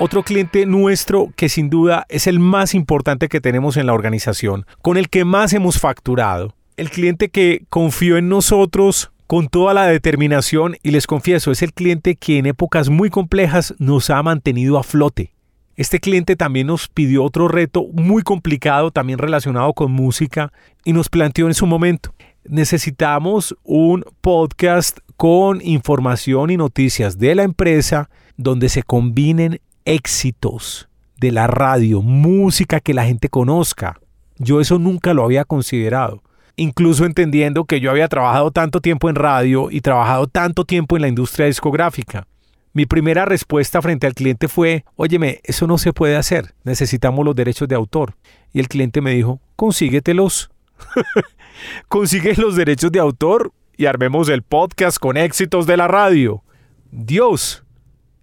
Otro 0.00 0.22
cliente 0.22 0.64
nuestro 0.64 1.32
que 1.34 1.48
sin 1.48 1.70
duda 1.70 2.06
es 2.08 2.28
el 2.28 2.38
más 2.38 2.72
importante 2.74 3.28
que 3.28 3.40
tenemos 3.40 3.76
en 3.76 3.86
la 3.86 3.94
organización, 3.94 4.64
con 4.80 4.96
el 4.96 5.08
que 5.08 5.24
más 5.24 5.52
hemos 5.52 5.80
facturado. 5.80 6.54
El 6.76 6.90
cliente 6.90 7.30
que 7.30 7.64
confió 7.68 8.16
en 8.16 8.28
nosotros 8.28 9.10
con 9.26 9.48
toda 9.48 9.74
la 9.74 9.86
determinación 9.86 10.76
y 10.84 10.92
les 10.92 11.08
confieso, 11.08 11.50
es 11.50 11.62
el 11.62 11.72
cliente 11.72 12.14
que 12.14 12.38
en 12.38 12.46
épocas 12.46 12.90
muy 12.90 13.10
complejas 13.10 13.74
nos 13.78 14.08
ha 14.10 14.22
mantenido 14.22 14.78
a 14.78 14.84
flote. 14.84 15.32
Este 15.74 15.98
cliente 15.98 16.36
también 16.36 16.68
nos 16.68 16.86
pidió 16.86 17.24
otro 17.24 17.48
reto 17.48 17.88
muy 17.92 18.22
complicado, 18.22 18.92
también 18.92 19.18
relacionado 19.18 19.72
con 19.72 19.90
música, 19.90 20.52
y 20.84 20.92
nos 20.92 21.08
planteó 21.08 21.48
en 21.48 21.54
su 21.54 21.66
momento, 21.66 22.14
necesitamos 22.44 23.56
un 23.64 24.04
podcast 24.20 24.98
con 25.16 25.60
información 25.60 26.50
y 26.50 26.56
noticias 26.56 27.18
de 27.18 27.34
la 27.34 27.42
empresa 27.42 28.08
donde 28.36 28.68
se 28.68 28.84
combinen 28.84 29.60
éxitos 29.88 30.86
de 31.16 31.32
la 31.32 31.46
radio, 31.46 32.02
música 32.02 32.78
que 32.78 32.92
la 32.92 33.06
gente 33.06 33.30
conozca. 33.30 33.98
Yo 34.36 34.60
eso 34.60 34.78
nunca 34.78 35.14
lo 35.14 35.24
había 35.24 35.46
considerado. 35.46 36.22
Incluso 36.56 37.06
entendiendo 37.06 37.64
que 37.64 37.80
yo 37.80 37.90
había 37.90 38.06
trabajado 38.08 38.50
tanto 38.50 38.82
tiempo 38.82 39.08
en 39.08 39.14
radio 39.14 39.70
y 39.70 39.80
trabajado 39.80 40.26
tanto 40.26 40.66
tiempo 40.66 40.96
en 40.96 41.02
la 41.02 41.08
industria 41.08 41.46
discográfica. 41.46 42.26
Mi 42.74 42.84
primera 42.84 43.24
respuesta 43.24 43.80
frente 43.80 44.06
al 44.06 44.12
cliente 44.12 44.46
fue, 44.46 44.84
óyeme, 44.94 45.40
eso 45.42 45.66
no 45.66 45.78
se 45.78 45.94
puede 45.94 46.16
hacer, 46.16 46.54
necesitamos 46.64 47.24
los 47.24 47.34
derechos 47.34 47.66
de 47.66 47.74
autor. 47.74 48.14
Y 48.52 48.60
el 48.60 48.68
cliente 48.68 49.00
me 49.00 49.12
dijo, 49.12 49.40
consíguetelos. 49.56 50.50
Consigue 51.88 52.34
los 52.34 52.56
derechos 52.56 52.92
de 52.92 53.00
autor 53.00 53.52
y 53.74 53.86
armemos 53.86 54.28
el 54.28 54.42
podcast 54.42 54.98
con 54.98 55.16
éxitos 55.16 55.66
de 55.66 55.78
la 55.78 55.88
radio. 55.88 56.42
Dios 56.90 57.64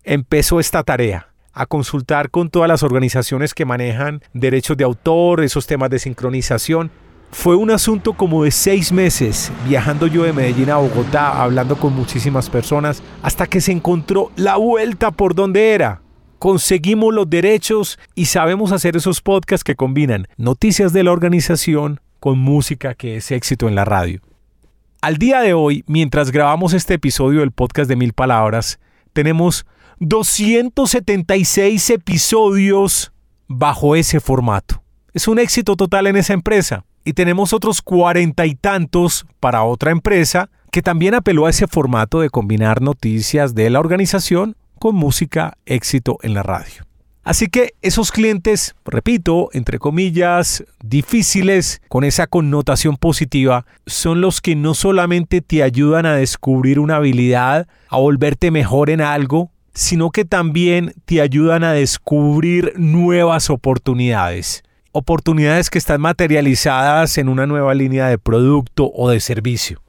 empezó 0.03 0.59
esta 0.59 0.83
tarea 0.83 1.34
a 1.55 1.65
consultar 1.65 2.29
con 2.29 2.49
todas 2.49 2.67
las 2.67 2.83
organizaciones 2.83 3.53
que 3.53 3.65
manejan 3.65 4.21
derechos 4.33 4.75
de 4.75 4.83
autor, 4.83 5.41
esos 5.41 5.65
temas 5.65 5.89
de 5.89 5.99
sincronización. 5.99 6.91
Fue 7.31 7.55
un 7.55 7.71
asunto 7.71 8.13
como 8.13 8.43
de 8.43 8.51
seis 8.51 8.91
meses, 8.91 9.51
viajando 9.67 10.05
yo 10.07 10.23
de 10.23 10.33
Medellín 10.33 10.69
a 10.69 10.77
Bogotá, 10.77 11.41
hablando 11.41 11.77
con 11.77 11.95
muchísimas 11.95 12.49
personas, 12.49 13.01
hasta 13.23 13.47
que 13.47 13.61
se 13.61 13.71
encontró 13.71 14.31
la 14.35 14.57
vuelta 14.57 15.11
por 15.11 15.33
donde 15.33 15.73
era. 15.73 16.01
Conseguimos 16.39 17.13
los 17.13 17.29
derechos 17.29 17.97
y 18.13 18.25
sabemos 18.25 18.73
hacer 18.73 18.97
esos 18.97 19.21
podcasts 19.21 19.63
que 19.63 19.75
combinan 19.75 20.27
noticias 20.37 20.91
de 20.93 21.03
la 21.03 21.13
organización 21.13 22.01
con 22.19 22.37
música 22.37 22.95
que 22.95 23.15
es 23.15 23.31
éxito 23.31 23.67
en 23.69 23.75
la 23.75 23.85
radio. 23.85 24.19
Al 25.01 25.17
día 25.17 25.39
de 25.39 25.53
hoy, 25.53 25.83
mientras 25.87 26.31
grabamos 26.31 26.73
este 26.73 26.95
episodio 26.95 27.39
del 27.39 27.51
podcast 27.51 27.87
de 27.87 27.95
Mil 27.95 28.13
Palabras, 28.13 28.79
tenemos 29.13 29.65
276 29.99 31.89
episodios 31.89 33.11
bajo 33.47 33.95
ese 33.95 34.19
formato. 34.19 34.83
Es 35.13 35.27
un 35.27 35.39
éxito 35.39 35.75
total 35.75 36.07
en 36.07 36.17
esa 36.17 36.33
empresa. 36.33 36.83
Y 37.05 37.13
tenemos 37.13 37.53
otros 37.53 37.81
cuarenta 37.81 38.45
y 38.45 38.55
tantos 38.55 39.25
para 39.39 39.63
otra 39.63 39.91
empresa 39.91 40.49
que 40.71 40.81
también 40.81 41.13
apeló 41.13 41.45
a 41.45 41.51
ese 41.51 41.67
formato 41.67 42.19
de 42.19 42.29
combinar 42.29 42.81
noticias 42.81 43.55
de 43.55 43.69
la 43.69 43.79
organización 43.79 44.57
con 44.79 44.95
música 44.95 45.57
éxito 45.65 46.17
en 46.21 46.33
la 46.33 46.43
radio. 46.43 46.83
Así 47.23 47.47
que 47.47 47.73
esos 47.81 48.11
clientes, 48.11 48.75
repito, 48.85 49.49
entre 49.53 49.79
comillas, 49.79 50.63
difíciles, 50.83 51.81
con 51.87 52.03
esa 52.03 52.27
connotación 52.27 52.97
positiva, 52.97 53.65
son 53.87 54.21
los 54.21 54.41
que 54.41 54.55
no 54.55 54.75
solamente 54.75 55.41
te 55.41 55.63
ayudan 55.63 56.05
a 56.05 56.15
descubrir 56.15 56.79
una 56.79 56.97
habilidad, 56.97 57.67
a 57.89 57.97
volverte 57.97 58.51
mejor 58.51 58.91
en 58.91 59.01
algo, 59.01 59.49
sino 59.75 60.09
que 60.09 60.23
también 60.23 60.93
te 61.03 61.21
ayudan 61.21 61.63
a 61.63 61.73
descubrir 61.73 62.73
nuevas 62.77 63.49
oportunidades. 63.49 64.63
Oportunidades 64.93 65.69
que 65.69 65.77
están 65.77 65.99
materializadas 65.99 67.17
en 67.17 67.27
una 67.27 67.45
nueva 67.45 67.73
línea 67.75 68.07
de 68.07 68.17
producto 68.17 68.89
o 68.95 69.09
de 69.09 69.19
servicio. 69.19 69.81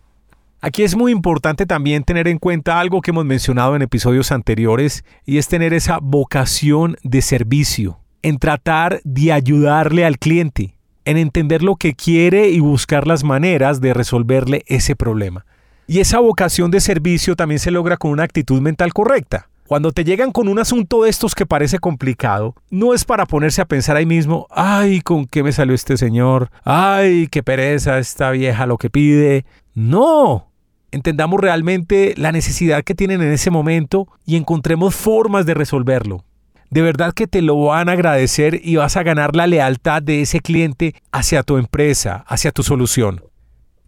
Aquí 0.61 0.83
es 0.83 0.97
muy 0.97 1.13
importante 1.13 1.67
también 1.67 2.03
tener 2.03 2.27
en 2.27 2.39
cuenta 2.39 2.81
algo 2.81 3.01
que 3.01 3.13
hemos 3.13 3.25
mencionado 3.25 3.77
en 3.77 3.83
episodios 3.83 4.33
anteriores 4.33 5.05
y 5.25 5.39
es 5.39 5.47
tener 5.47 5.73
esa 5.73 6.01
vocación 6.03 6.97
de 7.05 7.23
servicio, 7.23 8.01
en 8.23 8.39
tratar 8.39 9.01
de 9.05 9.33
ayudarle 9.33 10.05
al 10.05 10.19
cliente, 10.19 10.75
en 11.05 11.17
entender 11.17 11.63
lo 11.63 11.77
que 11.77 11.95
quiere 11.95 12.49
y 12.49 12.59
buscar 12.59 13.07
las 13.07 13.23
maneras 13.23 13.81
de 13.81 13.95
resolverle 13.95 14.65
ese 14.67 14.97
problema. 14.97 15.47
Y 15.87 16.01
esa 16.01 16.19
vocación 16.19 16.73
de 16.73 16.81
servicio 16.81 17.37
también 17.37 17.61
se 17.61 17.71
logra 17.71 17.97
con 17.97 18.11
una 18.11 18.25
actitud 18.25 18.61
mental 18.61 18.93
correcta. 18.93 19.49
Cuando 19.67 19.91
te 19.91 20.05
llegan 20.05 20.31
con 20.31 20.47
un 20.47 20.61
asunto 20.61 21.03
de 21.03 21.11
estos 21.11 21.35
que 21.35 21.45
parece 21.45 21.81
complicado, 21.81 22.55
no 22.71 22.95
es 22.95 23.05
para 23.05 23.27
ponerse 23.27 23.61
a 23.61 23.67
pensar 23.67 23.97
ahí 23.97 24.07
mismo, 24.07 24.47
ay, 24.51 25.01
¿con 25.01 25.27
qué 25.27 25.43
me 25.43 25.51
salió 25.51 25.75
este 25.75 25.97
señor? 25.97 26.51
Ay, 26.63 27.27
qué 27.27 27.43
pereza 27.43 27.99
esta 27.99 28.31
vieja 28.31 28.67
lo 28.67 28.79
que 28.79 28.91
pide. 28.91 29.45
No, 29.75 30.53
entendamos 30.93 31.41
realmente 31.41 32.15
la 32.17 32.31
necesidad 32.31 32.85
que 32.85 32.95
tienen 32.95 33.23
en 33.23 33.33
ese 33.33 33.51
momento 33.51 34.07
y 34.25 34.37
encontremos 34.37 34.95
formas 34.95 35.47
de 35.47 35.55
resolverlo. 35.55 36.25
De 36.71 36.83
verdad 36.83 37.13
que 37.13 37.27
te 37.27 37.43
lo 37.43 37.61
van 37.65 37.89
a 37.89 37.93
agradecer 37.93 38.61
y 38.63 38.77
vas 38.77 38.97
a 38.97 39.03
ganar 39.03 39.35
la 39.35 39.49
lealtad 39.49 40.01
de 40.01 40.23
ese 40.23 40.39
cliente 40.39 40.95
hacia 41.11 41.43
tu 41.43 41.57
empresa, 41.57 42.25
hacia 42.29 42.53
tu 42.53 42.63
solución. 42.63 43.25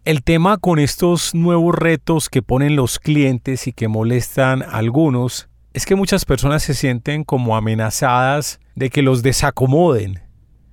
El 0.03 0.23
tema 0.23 0.57
con 0.57 0.77
estos 0.77 1.33
nuevos 1.35 1.73
retos 1.73 2.29
que 2.29 2.41
ponen 2.41 2.75
los 2.75 2.99
clientes 2.99 3.67
y 3.67 3.71
que 3.71 3.87
molestan 3.87 4.63
a 4.63 4.77
algunos 4.77 5.49
es 5.79 5.85
que 5.85 5.95
muchas 5.95 6.25
personas 6.25 6.61
se 6.61 6.73
sienten 6.73 7.23
como 7.23 7.55
amenazadas 7.55 8.59
de 8.75 8.89
que 8.89 9.01
los 9.01 9.23
desacomoden. 9.23 10.19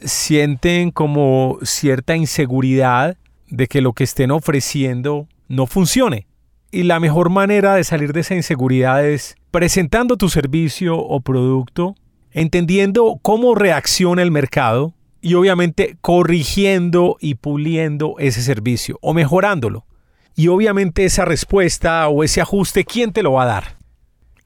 Sienten 0.00 0.90
como 0.90 1.58
cierta 1.62 2.16
inseguridad 2.16 3.16
de 3.46 3.68
que 3.68 3.82
lo 3.82 3.92
que 3.92 4.02
estén 4.02 4.32
ofreciendo 4.32 5.28
no 5.46 5.68
funcione. 5.68 6.26
Y 6.72 6.82
la 6.82 6.98
mejor 6.98 7.30
manera 7.30 7.76
de 7.76 7.84
salir 7.84 8.12
de 8.12 8.22
esa 8.22 8.34
inseguridad 8.34 9.06
es 9.06 9.36
presentando 9.52 10.16
tu 10.16 10.28
servicio 10.28 10.98
o 10.98 11.20
producto, 11.20 11.94
entendiendo 12.32 13.20
cómo 13.22 13.54
reacciona 13.54 14.22
el 14.22 14.32
mercado 14.32 14.92
y 15.20 15.34
obviamente 15.34 15.96
corrigiendo 16.00 17.16
y 17.20 17.36
puliendo 17.36 18.16
ese 18.18 18.42
servicio 18.42 18.98
o 19.02 19.14
mejorándolo. 19.14 19.86
Y 20.34 20.48
obviamente 20.48 21.04
esa 21.04 21.25
respuesta 21.25 22.08
o 22.08 22.25
ese 22.25 22.40
ajuste, 22.40 22.84
¿quién 22.84 23.12
te 23.12 23.22
lo 23.22 23.34
va 23.34 23.44
a 23.44 23.46
dar? 23.46 23.75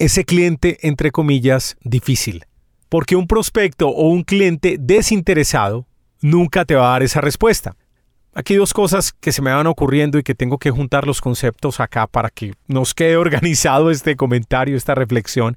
Ese 0.00 0.24
cliente, 0.24 0.78
entre 0.80 1.10
comillas, 1.10 1.76
difícil. 1.82 2.46
Porque 2.88 3.16
un 3.16 3.26
prospecto 3.26 3.88
o 3.90 4.08
un 4.08 4.24
cliente 4.24 4.76
desinteresado 4.80 5.86
nunca 6.22 6.64
te 6.64 6.74
va 6.74 6.88
a 6.88 6.92
dar 6.92 7.02
esa 7.02 7.20
respuesta. 7.20 7.76
Aquí 8.32 8.54
dos 8.54 8.72
cosas 8.72 9.12
que 9.12 9.30
se 9.30 9.42
me 9.42 9.52
van 9.52 9.66
ocurriendo 9.66 10.18
y 10.18 10.22
que 10.22 10.34
tengo 10.34 10.56
que 10.56 10.70
juntar 10.70 11.06
los 11.06 11.20
conceptos 11.20 11.80
acá 11.80 12.06
para 12.06 12.30
que 12.30 12.54
nos 12.66 12.94
quede 12.94 13.16
organizado 13.18 13.90
este 13.90 14.16
comentario, 14.16 14.74
esta 14.74 14.94
reflexión. 14.94 15.56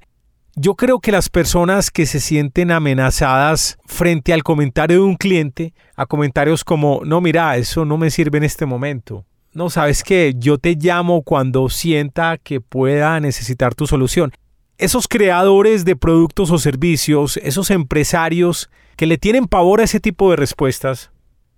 Yo 0.56 0.74
creo 0.74 1.00
que 1.00 1.10
las 1.10 1.30
personas 1.30 1.90
que 1.90 2.04
se 2.04 2.20
sienten 2.20 2.70
amenazadas 2.70 3.78
frente 3.86 4.34
al 4.34 4.42
comentario 4.42 4.98
de 4.98 5.04
un 5.04 5.16
cliente, 5.16 5.72
a 5.96 6.04
comentarios 6.04 6.64
como, 6.64 7.00
no, 7.04 7.22
mira, 7.22 7.56
eso 7.56 7.86
no 7.86 7.96
me 7.96 8.10
sirve 8.10 8.38
en 8.38 8.44
este 8.44 8.66
momento, 8.66 9.24
no, 9.54 9.70
sabes 9.70 10.02
que 10.02 10.34
yo 10.36 10.58
te 10.58 10.74
llamo 10.74 11.22
cuando 11.22 11.68
sienta 11.68 12.38
que 12.38 12.60
pueda 12.60 13.18
necesitar 13.20 13.74
tu 13.74 13.86
solución. 13.86 14.32
Esos 14.78 15.06
creadores 15.06 15.84
de 15.84 15.94
productos 15.94 16.50
o 16.50 16.58
servicios, 16.58 17.36
esos 17.38 17.70
empresarios 17.70 18.68
que 18.96 19.06
le 19.06 19.18
tienen 19.18 19.46
pavor 19.46 19.80
a 19.80 19.84
ese 19.84 20.00
tipo 20.00 20.30
de 20.30 20.36
respuestas, 20.36 21.12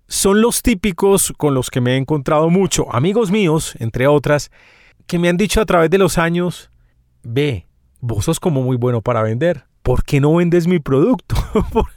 son 0.07 0.41
los 0.41 0.61
típicos 0.61 1.33
con 1.37 1.53
los 1.53 1.69
que 1.69 1.81
me 1.81 1.93
he 1.93 1.97
encontrado 1.97 2.49
mucho, 2.49 2.93
amigos 2.93 3.31
míos, 3.31 3.75
entre 3.79 4.07
otras, 4.07 4.51
que 5.07 5.19
me 5.19 5.29
han 5.29 5.37
dicho 5.37 5.59
a 5.59 5.65
través 5.65 5.89
de 5.89 5.97
los 5.97 6.17
años, 6.17 6.69
ve, 7.23 7.67
vos 7.99 8.25
sos 8.25 8.39
como 8.39 8.61
muy 8.61 8.77
bueno 8.77 9.01
para 9.01 9.23
vender, 9.23 9.65
¿por 9.81 10.03
qué 10.03 10.21
no 10.21 10.35
vendes 10.35 10.67
mi 10.67 10.79
producto? 10.79 11.35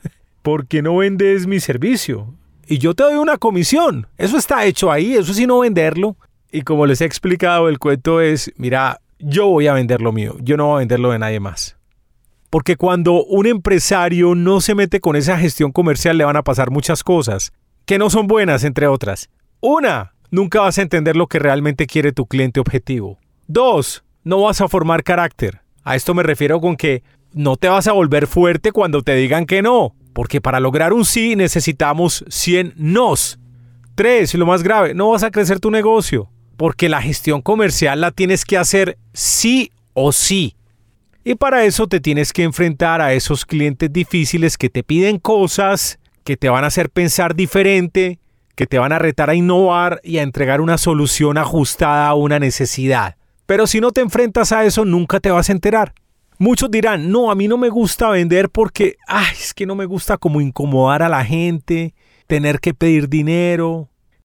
¿Por 0.43 0.67
qué 0.67 0.81
no 0.81 0.97
vendes 0.97 1.47
mi 1.47 1.61
servicio? 1.61 2.35
Y 2.71 2.79
yo 2.79 2.95
te 2.95 3.03
doy 3.03 3.17
una 3.17 3.37
comisión. 3.37 4.07
Eso 4.17 4.39
está 4.39 4.65
hecho 4.65 4.93
ahí, 4.93 5.15
eso 5.15 5.33
es 5.33 5.45
no 5.45 5.59
venderlo. 5.59 6.17
Y 6.53 6.63
como 6.63 6.87
les 6.87 7.01
he 7.01 7.05
explicado, 7.05 7.69
el 7.69 7.81
cuento 7.81 8.21
es, 8.21 8.53
mira, 8.57 9.01
yo 9.19 9.49
voy 9.49 9.67
a 9.67 9.73
vender 9.73 10.01
lo 10.01 10.13
mío, 10.13 10.37
yo 10.41 10.57
no 10.57 10.69
voy 10.69 10.77
a 10.77 10.79
vender 10.79 11.01
lo 11.01 11.11
de 11.11 11.19
nadie 11.19 11.41
más. 11.41 11.77
Porque 12.49 12.77
cuando 12.77 13.25
un 13.25 13.47
empresario 13.47 14.37
no 14.37 14.61
se 14.61 14.77
mete 14.77 15.01
con 15.01 15.17
esa 15.17 15.37
gestión 15.37 15.73
comercial 15.73 16.17
le 16.17 16.25
van 16.25 16.37
a 16.37 16.45
pasar 16.45 16.71
muchas 16.71 17.03
cosas, 17.03 17.53
que 17.87 17.99
no 17.99 18.09
son 18.09 18.29
buenas, 18.29 18.63
entre 18.63 18.87
otras. 18.87 19.31
Una, 19.59 20.13
nunca 20.31 20.61
vas 20.61 20.79
a 20.79 20.83
entender 20.83 21.17
lo 21.17 21.27
que 21.27 21.41
realmente 21.41 21.89
quiere 21.89 22.13
tu 22.13 22.27
cliente 22.27 22.61
objetivo. 22.61 23.19
Dos, 23.49 24.05
no 24.23 24.43
vas 24.43 24.61
a 24.61 24.69
formar 24.69 25.03
carácter. 25.03 25.61
A 25.83 25.97
esto 25.97 26.15
me 26.15 26.23
refiero 26.23 26.61
con 26.61 26.77
que 26.77 27.03
no 27.33 27.57
te 27.57 27.69
vas 27.69 27.89
a 27.89 27.93
volver 27.93 28.29
fuerte 28.29 28.71
cuando 28.71 29.03
te 29.03 29.17
digan 29.17 29.47
que 29.47 29.61
no, 29.61 29.97
porque 30.13 30.41
para 30.41 30.61
lograr 30.61 30.93
un 30.93 31.05
sí 31.05 31.37
necesitamos 31.37 32.25
100 32.29 32.75
nos. 32.77 33.39
Tres, 33.95 34.35
lo 34.35 34.47
más 34.47 34.63
grave, 34.63 34.95
no 34.95 35.11
vas 35.11 35.23
a 35.23 35.31
crecer 35.31 35.61
tu 35.61 35.71
negocio, 35.71 36.31
porque 36.57 36.89
la 36.89 37.03
gestión 37.03 37.43
comercial 37.43 38.01
la 38.01 38.11
tienes 38.11 38.45
que 38.45 38.57
hacer 38.57 38.99
sí 39.13 39.71
o 39.93 40.13
sí. 40.13 40.57
Y 41.23 41.35
para 41.35 41.65
eso 41.65 41.87
te 41.87 42.01
tienes 42.01 42.33
que 42.33 42.45
enfrentar 42.45 43.01
a 43.01 43.13
esos 43.13 43.45
clientes 43.45 43.93
difíciles 43.93 44.57
que 44.57 44.71
te 44.71 44.83
piden 44.83 45.19
cosas, 45.19 45.99
que 46.25 46.37
te 46.37 46.49
van 46.49 46.65
a 46.65 46.69
hacer 46.69 46.89
pensar 46.89 47.35
diferente, 47.35 48.19
que 48.55 48.67
te 48.67 48.79
van 48.79 48.93
a 48.93 48.99
retar 48.99 49.31
a 49.31 49.35
innovar 49.35 50.01
y 50.03 50.19
a 50.19 50.23
entregar 50.23 50.61
una 50.61 50.79
solución 50.79 51.39
ajustada 51.39 52.09
a 52.09 52.15
una 52.15 52.39
necesidad. 52.39 53.17
Pero 53.47 53.67
si 53.67 53.81
no 53.81 53.91
te 53.91 54.01
enfrentas 54.01 54.53
a 54.53 54.65
eso, 54.65 54.85
nunca 54.85 55.21
te 55.21 55.31
vas 55.31 55.49
a 55.49 55.53
enterar. 55.53 55.93
Muchos 56.43 56.71
dirán, 56.71 57.11
no, 57.11 57.31
a 57.31 57.35
mí 57.35 57.49
no 57.49 57.59
me 57.59 57.69
gusta 57.69 58.09
vender 58.09 58.49
porque, 58.49 58.97
ay, 59.07 59.35
es 59.39 59.53
que 59.53 59.67
no 59.67 59.75
me 59.75 59.85
gusta 59.85 60.17
como 60.17 60.41
incomodar 60.41 61.03
a 61.03 61.11
la 61.11 61.23
gente, 61.23 61.93
tener 62.27 62.61
que 62.61 62.73
pedir 62.73 63.11
dinero. 63.11 63.91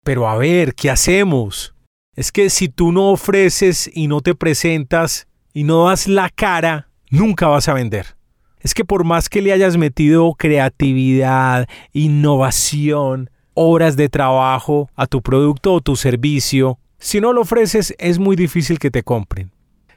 Pero 0.03 0.29
a 0.29 0.37
ver, 0.37 0.75
¿qué 0.75 0.91
hacemos? 0.91 1.77
Es 2.17 2.33
que 2.33 2.51
si 2.51 2.69
tú 2.69 2.91
no 2.91 3.11
ofreces 3.11 3.89
y 3.95 4.09
no 4.09 4.21
te 4.21 4.35
presentas 4.35 5.29
y 5.55 5.63
no 5.63 5.87
das 5.87 6.09
la 6.09 6.29
cara, 6.29 6.89
nunca 7.09 7.47
vas 7.47 7.69
a 7.69 7.75
vender. 7.75 8.17
Es 8.59 8.75
que 8.75 8.85
por 8.85 9.05
más 9.05 9.29
que 9.29 9.41
le 9.41 9.53
hayas 9.53 9.77
metido 9.77 10.35
creatividad, 10.35 11.69
innovación, 11.93 13.31
horas 13.55 13.95
de 13.95 14.09
trabajo 14.09 14.91
a 14.97 15.07
tu 15.07 15.23
producto 15.23 15.75
o 15.75 15.81
tu 15.81 15.95
servicio, 15.95 16.81
si 16.99 17.21
no 17.21 17.33
lo 17.33 17.43
ofreces 17.43 17.95
es 18.01 18.19
muy 18.19 18.35
difícil 18.35 18.81
que 18.81 18.91
te 18.91 19.05
compren. 19.05 19.52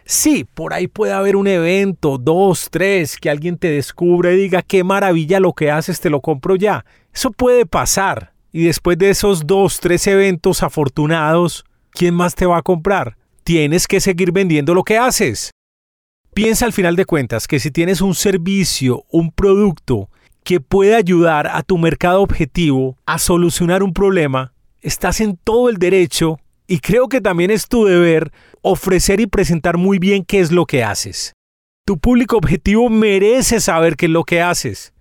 Sí, 0.07 0.43
por 0.43 0.75
ahí 0.75 0.87
puede 0.87 1.13
haber 1.13 1.35
un 1.35 1.47
evento, 1.47 2.19
dos, 2.19 2.69
tres, 2.69 3.17
que 3.17 3.31
alguien 3.31 3.57
te 3.57 3.71
descubra 3.71 4.31
y 4.31 4.37
diga 4.37 4.61
qué 4.61 4.83
maravilla 4.83 5.39
lo 5.39 5.53
que 5.53 5.71
haces, 5.71 5.99
te 5.99 6.11
lo 6.11 6.21
compro 6.21 6.55
ya. 6.55 6.85
Eso 7.11 7.31
puede 7.31 7.65
pasar. 7.65 8.33
Y 8.51 8.65
después 8.65 8.99
de 8.99 9.09
esos 9.09 9.47
dos, 9.47 9.79
tres 9.79 10.05
eventos 10.05 10.61
afortunados, 10.61 11.65
¿quién 11.89 12.13
más 12.13 12.35
te 12.35 12.45
va 12.45 12.57
a 12.57 12.61
comprar? 12.61 13.17
Tienes 13.43 13.87
que 13.87 13.99
seguir 13.99 14.31
vendiendo 14.31 14.75
lo 14.75 14.83
que 14.83 14.99
haces. 14.99 15.49
Piensa 16.35 16.65
al 16.65 16.73
final 16.73 16.95
de 16.95 17.05
cuentas 17.05 17.47
que 17.47 17.59
si 17.59 17.71
tienes 17.71 17.99
un 17.99 18.13
servicio, 18.13 19.05
un 19.09 19.31
producto 19.31 20.09
que 20.43 20.59
puede 20.59 20.95
ayudar 20.95 21.47
a 21.47 21.63
tu 21.63 21.79
mercado 21.79 22.21
objetivo 22.21 22.95
a 23.07 23.17
solucionar 23.17 23.81
un 23.81 23.93
problema, 23.93 24.53
estás 24.81 25.19
en 25.19 25.35
todo 25.35 25.69
el 25.69 25.77
derecho 25.77 26.39
y 26.67 26.79
creo 26.79 27.07
que 27.07 27.21
también 27.21 27.51
es 27.51 27.67
tu 27.67 27.85
deber 27.85 28.31
ofrecer 28.61 29.19
y 29.19 29.27
presentar 29.27 29.77
muy 29.77 29.99
bien 29.99 30.23
qué 30.23 30.39
es 30.39 30.51
lo 30.51 30.65
que 30.65 30.83
haces. 30.83 31.33
Tu 31.85 31.97
público 31.99 32.37
objetivo 32.37 32.89
merece 32.89 33.59
saber 33.59 33.95
qué 33.95 34.07
es 34.07 34.11
lo 34.11 34.23
que 34.23 34.41
haces. 34.41 34.93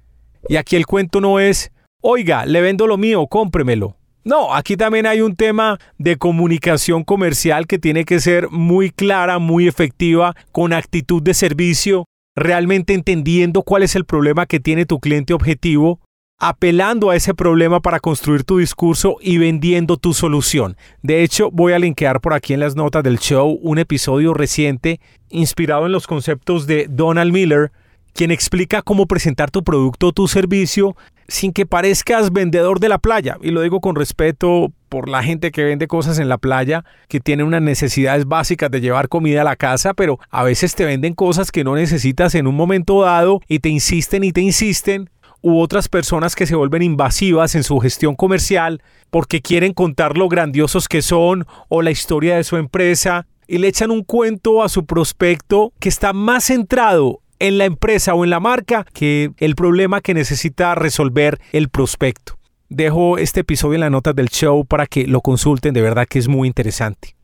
Y 0.49 0.57
aquí 0.57 0.77
el 0.77 0.87
cuento 0.87 1.21
no 1.21 1.41
es, 1.41 1.73
oiga, 2.03 2.45
le 2.45 2.61
vendo 2.61 2.87
lo 2.87 2.99
mío, 2.99 3.27
cómpremelo. 3.27 3.97
No, 4.25 4.55
aquí 4.55 4.77
también 4.77 5.07
hay 5.07 5.21
un 5.21 5.37
tema 5.37 5.79
de 5.99 6.17
comunicación 6.17 7.05
comercial 7.05 7.67
que 7.67 7.79
tiene 7.79 8.05
que 8.05 8.21
ser 8.21 8.51
muy 8.51 8.91
clara, 8.91 9.39
muy 9.39 9.69
efectiva, 9.69 10.35
con 10.53 10.73
actitud 10.73 11.23
de 11.23 11.35
servicio, 11.35 12.07
realmente 12.35 12.95
entendiendo 12.95 13.63
cuál 13.63 13.83
es 13.83 13.97
el 13.97 14.05
problema 14.05 14.47
que 14.47 14.61
tiene 14.61 14.87
tu 14.87 14.99
cliente 14.99 15.35
objetivo 15.35 16.01
apelando 16.47 17.09
a 17.09 17.17
ese 17.17 17.33
problema 17.33 17.81
para 17.81 18.01
construir 18.01 18.45
tu 18.45 18.59
discurso 18.59 19.17
y 19.19 19.39
vendiendo 19.39 19.97
tu 19.97 20.13
solución. 20.13 20.77
De 21.01 21.23
hecho, 21.23 21.51
voy 21.51 21.73
a 21.73 21.79
linkear 21.79 22.21
por 22.21 22.35
aquí 22.35 22.53
en 22.53 22.61
las 22.61 22.77
notas 22.77 23.03
del 23.03 23.19
show 23.19 23.59
un 23.63 23.79
episodio 23.79 24.35
reciente 24.35 25.01
inspirado 25.31 25.87
en 25.87 25.93
los 25.93 26.07
conceptos 26.07 26.67
de 26.67 26.87
Donald 26.91 27.33
Miller, 27.33 27.73
quien 28.13 28.31
explica 28.31 28.83
cómo 28.83 29.07
presentar 29.07 29.51
tu 29.51 29.65
producto 29.65 30.09
o 30.09 30.13
tu 30.13 30.29
servicio 30.29 30.95
sin 31.29 31.51
que 31.51 31.65
parezcas 31.65 32.31
vendedor 32.31 32.79
de 32.79 32.91
la 32.91 32.99
playa. 32.99 33.39
Y 33.41 33.51
lo 33.51 33.63
digo 33.63 33.81
con 33.81 33.97
respeto 33.97 34.71
por 34.91 35.09
la 35.09 35.23
gente 35.23 35.51
que 35.51 35.65
vende 35.65 35.87
cosas 35.87 36.19
en 36.19 36.29
la 36.29 36.37
playa, 36.37 36.85
que 37.09 37.21
tiene 37.21 37.43
unas 37.43 37.63
necesidades 37.63 38.27
básicas 38.27 38.71
de 38.71 38.83
llevar 38.83 39.09
comida 39.09 39.41
a 39.41 39.45
la 39.45 39.57
casa, 39.57 39.95
pero 39.95 40.19
a 40.29 40.45
veces 40.45 40.75
te 40.75 40.85
venden 40.85 41.15
cosas 41.15 41.51
que 41.51 41.65
no 41.65 41.75
necesitas 41.75 42.35
en 42.35 42.47
un 42.47 42.55
momento 42.55 43.01
dado 43.01 43.41
y 43.49 43.61
te 43.61 43.71
insisten 43.71 44.25
y 44.25 44.33
te 44.33 44.43
insisten 44.43 45.09
u 45.45 45.61
otras 45.61 45.91
personas 45.91 46.35
que 46.35 46.47
se 46.47 46.57
vuelven 46.57 46.81
invasivas 46.81 47.55
en 47.55 47.65
su 47.65 47.79
gestión 47.79 48.17
comercial 48.17 48.83
porque 49.11 49.43
quieren 49.43 49.75
contar 49.75 50.17
lo 50.17 50.31
grandiosos 50.31 50.89
que 50.89 51.03
son 51.03 51.47
o 51.69 51.83
la 51.83 51.91
historia 51.91 52.37
de 52.37 52.45
su 52.45 52.57
empresa 52.57 53.27
y 53.47 53.59
le 53.59 53.69
echan 53.69 53.91
un 53.91 54.05
cuento 54.05 54.63
a 54.63 54.71
su 54.71 54.87
prospecto 54.87 55.75
que 55.81 55.91
está 55.91 56.15
más 56.15 56.45
centrado 56.45 57.21
en 57.41 57.59
la 57.59 57.67
empresa 57.67 58.15
o 58.15 58.25
en 58.25 58.31
la 58.31 58.41
marca 58.41 58.87
que 58.95 59.33
el 59.37 59.55
problema 59.55 60.01
que 60.01 60.15
necesita 60.15 60.75
resolver 60.75 61.39
el 61.53 61.69
prospecto. 61.69 62.39
Dejo 62.71 63.19
este 63.19 63.41
episodio 63.41 63.75
en 63.75 63.81
las 63.83 63.91
notas 63.91 64.17
del 64.17 64.31
show 64.31 64.65
para 64.65 64.87
que 64.87 65.07
lo 65.07 65.21
consulten, 65.21 65.75
de 65.75 65.83
verdad 65.83 66.07
que 66.09 66.19
es 66.19 66.27
muy 66.27 66.49
interesante. 66.49 67.17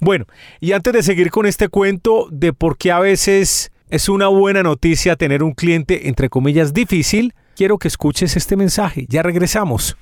Bueno, 0.00 0.26
y 0.60 0.72
antes 0.72 0.92
de 0.92 1.02
seguir 1.02 1.30
con 1.30 1.46
este 1.46 1.68
cuento 1.68 2.28
de 2.30 2.52
por 2.52 2.76
qué 2.76 2.92
a 2.92 3.00
veces 3.00 3.72
es 3.88 4.10
una 4.10 4.28
buena 4.28 4.62
noticia 4.62 5.16
tener 5.16 5.42
un 5.42 5.52
cliente 5.52 6.08
entre 6.08 6.28
comillas 6.28 6.74
difícil, 6.74 7.32
quiero 7.54 7.78
que 7.78 7.88
escuches 7.88 8.36
este 8.36 8.56
mensaje. 8.56 9.06
Ya 9.08 9.22
regresamos. 9.22 9.96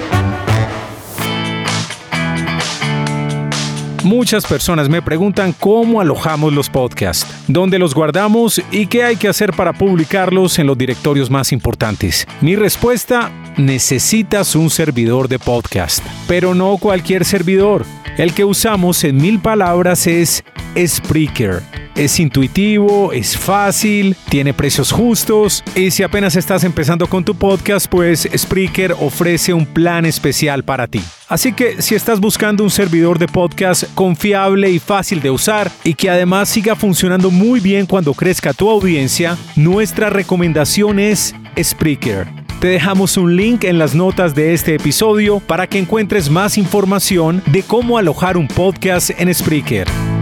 Muchas 4.06 4.46
personas 4.46 4.88
me 4.88 5.02
preguntan 5.02 5.52
cómo 5.52 6.00
alojamos 6.00 6.54
los 6.54 6.70
podcasts, 6.70 7.26
dónde 7.48 7.80
los 7.80 7.96
guardamos 7.96 8.62
y 8.70 8.86
qué 8.86 9.04
hay 9.04 9.15
que 9.15 9.28
hacer 9.28 9.52
para 9.52 9.74
publicarlos 9.74 10.60
en 10.60 10.68
los 10.68 10.78
directorios 10.78 11.32
más 11.32 11.52
importantes. 11.52 12.28
Mi 12.39 12.56
respuesta, 12.56 13.32
necesitas 13.58 14.56
un 14.56 14.70
servidor 14.70 15.28
de 15.28 15.39
podcast, 15.39 16.06
pero 16.28 16.54
no 16.54 16.78
cualquier 16.78 17.26
servidor. 17.26 17.84
El 18.20 18.36
que 18.36 18.46
usamos 18.46 19.04
en 19.04 19.18
mil 19.18 19.39
palabras 19.39 20.06
es 20.06 20.44
Spreaker. 20.76 21.62
Es 21.96 22.20
intuitivo, 22.20 23.14
es 23.14 23.38
fácil, 23.38 24.18
tiene 24.30 24.54
precios 24.54 24.92
justos 24.92 25.64
y 25.76 25.92
si 25.92 26.04
apenas 26.04 26.36
estás 26.36 26.66
empezando 26.66 27.08
con 27.08 27.24
tu 27.24 27.36
podcast, 27.36 27.88
pues 27.88 28.28
Spreaker 28.36 28.96
ofrece 29.00 29.54
un 29.54 29.66
plan 29.66 30.06
especial 30.06 30.64
para 30.64 30.88
ti. 30.88 31.02
Así 31.30 31.54
que 31.54 31.82
si 31.82 31.96
estás 31.96 32.20
buscando 32.20 32.64
un 32.64 32.70
servidor 32.70 33.18
de 33.18 33.28
podcast 33.28 33.86
confiable 33.96 34.70
y 34.70 34.80
fácil 34.80 35.22
de 35.22 35.32
usar 35.32 35.72
y 35.84 35.94
que 35.94 36.10
además 36.10 36.50
siga 36.50 36.76
funcionando 36.76 37.32
muy 37.32 37.62
bien 37.62 37.86
cuando 37.86 38.14
crezca 38.14 38.54
tu 38.54 38.70
audiencia, 38.70 39.38
nuestra 39.56 40.10
recomendación 40.10 41.00
es 41.00 41.34
Spreaker. 41.62 42.28
Te 42.60 42.68
dejamos 42.68 43.18
un 43.18 43.36
link 43.36 43.64
en 43.64 43.78
las 43.78 43.96
notas 43.96 44.34
de 44.34 44.54
este 44.54 44.76
episodio 44.76 45.40
para 45.40 45.68
que 45.68 45.78
encuentres 45.78 46.30
más 46.30 46.58
información 46.58 47.44
de 47.48 47.64
cómo 47.64 47.98
alojar 47.98 48.38
un 48.38 48.48
podcast 48.48 49.12
en 49.18 49.34
Spreaker. 49.34 50.14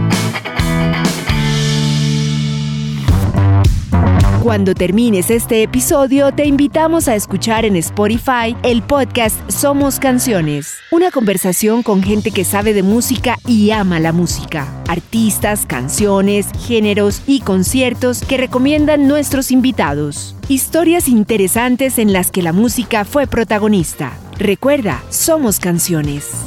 Cuando 4.44 4.74
termines 4.74 5.30
este 5.30 5.62
episodio, 5.62 6.30
te 6.30 6.44
invitamos 6.44 7.08
a 7.08 7.14
escuchar 7.14 7.64
en 7.64 7.76
Spotify 7.76 8.54
el 8.62 8.82
podcast 8.82 9.50
Somos 9.50 9.98
Canciones, 9.98 10.76
una 10.90 11.10
conversación 11.10 11.82
con 11.82 12.02
gente 12.02 12.30
que 12.30 12.44
sabe 12.44 12.74
de 12.74 12.82
música 12.82 13.38
y 13.46 13.70
ama 13.70 14.00
la 14.00 14.12
música, 14.12 14.68
artistas, 14.86 15.64
canciones, 15.64 16.48
géneros 16.58 17.22
y 17.26 17.40
conciertos 17.40 18.20
que 18.20 18.36
recomiendan 18.36 19.08
nuestros 19.08 19.50
invitados. 19.50 20.36
Historias 20.48 21.08
interesantes 21.08 21.98
en 21.98 22.12
las 22.12 22.30
que 22.30 22.42
la 22.42 22.52
música 22.52 23.06
fue 23.06 23.26
protagonista. 23.26 24.12
Recuerda, 24.38 25.02
Somos 25.08 25.58
Canciones. 25.58 26.44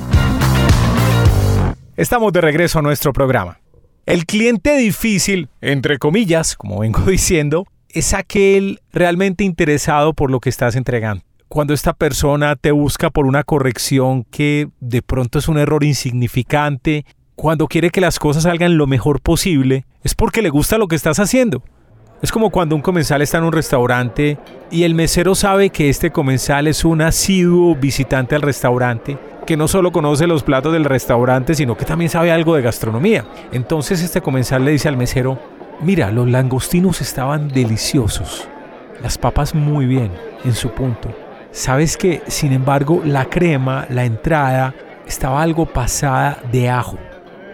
Estamos 1.95 2.31
de 2.31 2.41
regreso 2.41 2.77
a 2.77 2.83
nuestro 2.83 3.11
programa. 3.11 3.59
El 4.05 4.27
cliente 4.27 4.77
difícil, 4.77 5.49
entre 5.61 5.97
comillas, 5.97 6.55
como 6.55 6.81
vengo 6.81 7.01
diciendo, 7.07 7.65
es 7.97 8.13
aquel 8.13 8.79
realmente 8.93 9.43
interesado 9.43 10.13
por 10.13 10.29
lo 10.29 10.39
que 10.39 10.49
estás 10.49 10.75
entregando. 10.75 11.23
cuando 11.49 11.73
esta 11.73 11.93
persona 11.93 12.57
te 12.57 12.71
busca 12.71 13.09
por 13.09 13.25
una 13.25 13.41
corrección 13.43 14.25
que 14.25 14.67
de 14.81 15.01
pronto 15.01 15.39
es 15.39 15.47
un 15.47 15.57
error 15.57 15.85
insignificante, 15.85 17.05
cuando 17.35 17.67
quiere 17.67 17.89
que 17.89 18.01
las 18.01 18.19
cosas 18.19 18.43
salgan 18.43 18.77
lo 18.77 18.85
mejor 18.85 19.21
posible, 19.21 19.85
es 20.03 20.13
porque 20.13 20.41
le 20.41 20.49
gusta 20.49 20.77
lo 20.77 20.89
que 20.89 20.97
estás 20.97 21.19
haciendo. 21.19 21.63
Es 22.21 22.33
como 22.33 22.49
cuando 22.49 22.75
un 22.75 22.81
comensal 22.81 23.21
está 23.21 23.37
en 23.37 23.45
un 23.45 23.53
restaurante 23.53 24.37
y 24.71 24.83
el 24.83 24.93
mesero 24.93 25.35
sabe 25.35 25.69
que 25.69 25.87
este 25.87 26.11
comensal 26.11 26.67
es 26.67 26.83
un 26.83 27.01
asiduo 27.01 27.75
visitante 27.75 28.35
al 28.35 28.41
restaurante, 28.41 29.17
que 29.45 29.55
no 29.55 29.69
solo 29.69 29.93
conoce 29.93 30.27
los 30.27 30.43
platos 30.43 30.73
del 30.73 30.83
restaurante, 30.83 31.55
sino 31.55 31.77
que 31.77 31.85
también 31.85 32.09
sabe 32.09 32.31
algo 32.31 32.55
de 32.55 32.61
gastronomía. 32.61 33.23
Entonces 33.53 34.01
este 34.01 34.19
comensal 34.19 34.65
le 34.65 34.71
dice 34.71 34.89
al 34.89 34.97
mesero, 34.97 35.39
mira, 35.81 36.11
los 36.11 36.27
langostinos 36.27 37.01
estaban 37.01 37.49
deliciosos, 37.49 38.47
las 39.01 39.17
papas 39.17 39.53
muy 39.55 39.85
bien, 39.85 40.11
en 40.43 40.53
su 40.53 40.71
punto. 40.71 41.13
Sabes 41.51 41.97
que, 41.97 42.21
sin 42.27 42.53
embargo, 42.53 43.01
la 43.05 43.25
crema, 43.25 43.85
la 43.89 44.05
entrada, 44.05 44.73
estaba 45.07 45.41
algo 45.41 45.65
pasada 45.65 46.39
de 46.51 46.69
ajo. 46.69 46.97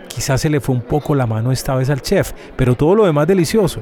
Quizás 0.08 0.42
se 0.42 0.50
le 0.50 0.60
fue 0.60 0.76
un 0.76 0.82
poco 0.82 1.16
la 1.16 1.26
mano 1.26 1.52
esta 1.52 1.76
vez 1.76 1.90
al 1.90 2.02
chef, 2.02 2.34
pero 2.56 2.76
todo 2.76 2.96
lo 2.96 3.06
demás 3.06 3.28
delicioso. 3.28 3.82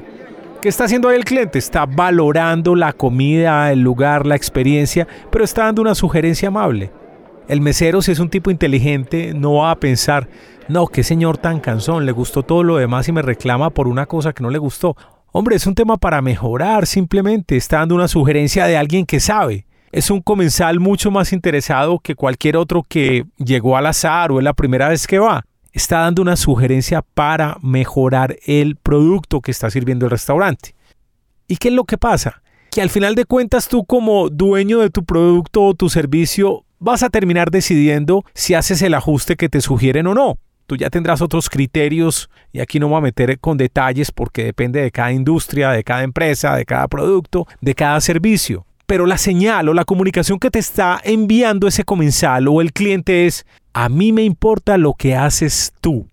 ¿Qué 0.60 0.68
está 0.68 0.84
haciendo 0.84 1.08
ahí 1.08 1.16
el 1.16 1.24
cliente? 1.24 1.58
Está 1.58 1.86
valorando 1.86 2.76
la 2.76 2.92
comida, 2.92 3.72
el 3.72 3.80
lugar, 3.80 4.26
la 4.26 4.36
experiencia, 4.36 5.08
pero 5.30 5.44
está 5.44 5.64
dando 5.64 5.82
una 5.82 5.94
sugerencia 5.94 6.48
amable. 6.48 6.92
El 7.48 7.60
mesero, 7.60 8.02
si 8.02 8.12
es 8.12 8.18
un 8.18 8.30
tipo 8.30 8.50
inteligente, 8.50 9.32
no 9.34 9.54
va 9.54 9.72
a 9.72 9.80
pensar, 9.80 10.28
no, 10.68 10.86
qué 10.86 11.02
señor 11.02 11.38
tan 11.38 11.60
cansón, 11.60 12.06
le 12.06 12.12
gustó 12.12 12.42
todo 12.42 12.62
lo 12.62 12.76
demás 12.76 13.08
y 13.08 13.12
me 13.12 13.22
reclama 13.22 13.70
por 13.70 13.88
una 13.88 14.06
cosa 14.06 14.32
que 14.32 14.42
no 14.42 14.50
le 14.50 14.58
gustó. 14.58 14.96
Hombre, 15.32 15.56
es 15.56 15.66
un 15.66 15.74
tema 15.74 15.96
para 15.96 16.22
mejorar, 16.22 16.86
simplemente 16.86 17.56
está 17.56 17.78
dando 17.78 17.94
una 17.94 18.08
sugerencia 18.08 18.66
de 18.66 18.76
alguien 18.76 19.06
que 19.06 19.20
sabe. 19.20 19.66
Es 19.90 20.10
un 20.10 20.20
comensal 20.20 20.80
mucho 20.80 21.10
más 21.10 21.32
interesado 21.32 21.98
que 21.98 22.14
cualquier 22.14 22.56
otro 22.56 22.84
que 22.88 23.26
llegó 23.38 23.76
al 23.76 23.86
azar 23.86 24.32
o 24.32 24.38
es 24.38 24.44
la 24.44 24.54
primera 24.54 24.88
vez 24.88 25.06
que 25.06 25.18
va 25.18 25.44
está 25.72 26.00
dando 26.00 26.22
una 26.22 26.36
sugerencia 26.36 27.02
para 27.02 27.56
mejorar 27.62 28.36
el 28.46 28.76
producto 28.76 29.40
que 29.40 29.50
está 29.50 29.70
sirviendo 29.70 30.06
el 30.06 30.10
restaurante. 30.10 30.74
¿Y 31.48 31.56
qué 31.56 31.68
es 31.68 31.74
lo 31.74 31.84
que 31.84 31.98
pasa? 31.98 32.42
Que 32.70 32.82
al 32.82 32.90
final 32.90 33.14
de 33.14 33.24
cuentas 33.24 33.68
tú 33.68 33.84
como 33.84 34.28
dueño 34.28 34.80
de 34.80 34.90
tu 34.90 35.04
producto 35.04 35.62
o 35.64 35.74
tu 35.74 35.88
servicio 35.88 36.64
vas 36.82 37.02
a 37.02 37.10
terminar 37.10 37.50
decidiendo 37.50 38.24
si 38.34 38.54
haces 38.54 38.82
el 38.82 38.94
ajuste 38.94 39.36
que 39.36 39.48
te 39.48 39.60
sugieren 39.60 40.08
o 40.08 40.14
no. 40.14 40.38
Tú 40.66 40.76
ya 40.76 40.90
tendrás 40.90 41.22
otros 41.22 41.48
criterios 41.48 42.28
y 42.52 42.60
aquí 42.60 42.80
no 42.80 42.86
me 42.86 42.92
voy 42.92 42.98
a 42.98 43.02
meter 43.02 43.38
con 43.38 43.56
detalles 43.56 44.10
porque 44.10 44.44
depende 44.44 44.80
de 44.80 44.90
cada 44.90 45.12
industria, 45.12 45.70
de 45.70 45.84
cada 45.84 46.02
empresa, 46.02 46.56
de 46.56 46.64
cada 46.64 46.88
producto, 46.88 47.46
de 47.60 47.74
cada 47.74 48.00
servicio 48.00 48.66
pero 48.84 49.06
la 49.06 49.16
señal 49.16 49.70
o 49.70 49.74
la 49.74 49.86
comunicación 49.86 50.38
que 50.38 50.50
te 50.50 50.58
está 50.58 51.00
enviando 51.02 51.66
ese 51.66 51.82
comensal 51.82 52.46
o 52.46 52.60
el 52.60 52.74
cliente 52.74 53.24
es, 53.24 53.46
a 53.72 53.88
mí 53.88 54.12
me 54.12 54.22
importa 54.22 54.76
lo 54.76 54.92
que 54.92 55.16
haces 55.16 55.72
tú, 55.80 56.08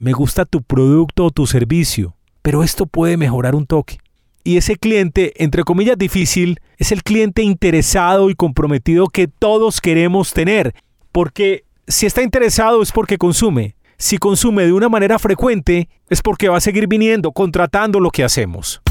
me 0.00 0.12
gusta 0.12 0.44
tu 0.44 0.60
producto 0.60 1.26
o 1.26 1.30
tu 1.30 1.46
servicio, 1.46 2.16
pero 2.42 2.64
esto 2.64 2.86
puede 2.86 3.16
mejorar 3.16 3.54
un 3.54 3.66
toque. 3.66 3.98
Y 4.46 4.58
ese 4.58 4.76
cliente, 4.76 5.32
entre 5.42 5.64
comillas 5.64 5.96
difícil, 5.96 6.60
es 6.76 6.92
el 6.92 7.02
cliente 7.02 7.40
interesado 7.40 8.28
y 8.28 8.34
comprometido 8.34 9.06
que 9.06 9.26
todos 9.26 9.80
queremos 9.80 10.34
tener, 10.34 10.74
porque 11.12 11.64
si 11.88 12.04
está 12.04 12.20
interesado 12.22 12.82
es 12.82 12.92
porque 12.92 13.16
consume. 13.16 13.74
Si 13.96 14.18
consume 14.18 14.66
de 14.66 14.74
una 14.74 14.90
manera 14.90 15.18
frecuente, 15.18 15.88
es 16.10 16.20
porque 16.20 16.50
va 16.50 16.58
a 16.58 16.60
seguir 16.60 16.86
viniendo, 16.88 17.32
contratando 17.32 18.00
lo 18.00 18.10
que 18.10 18.22
hacemos. 18.22 18.82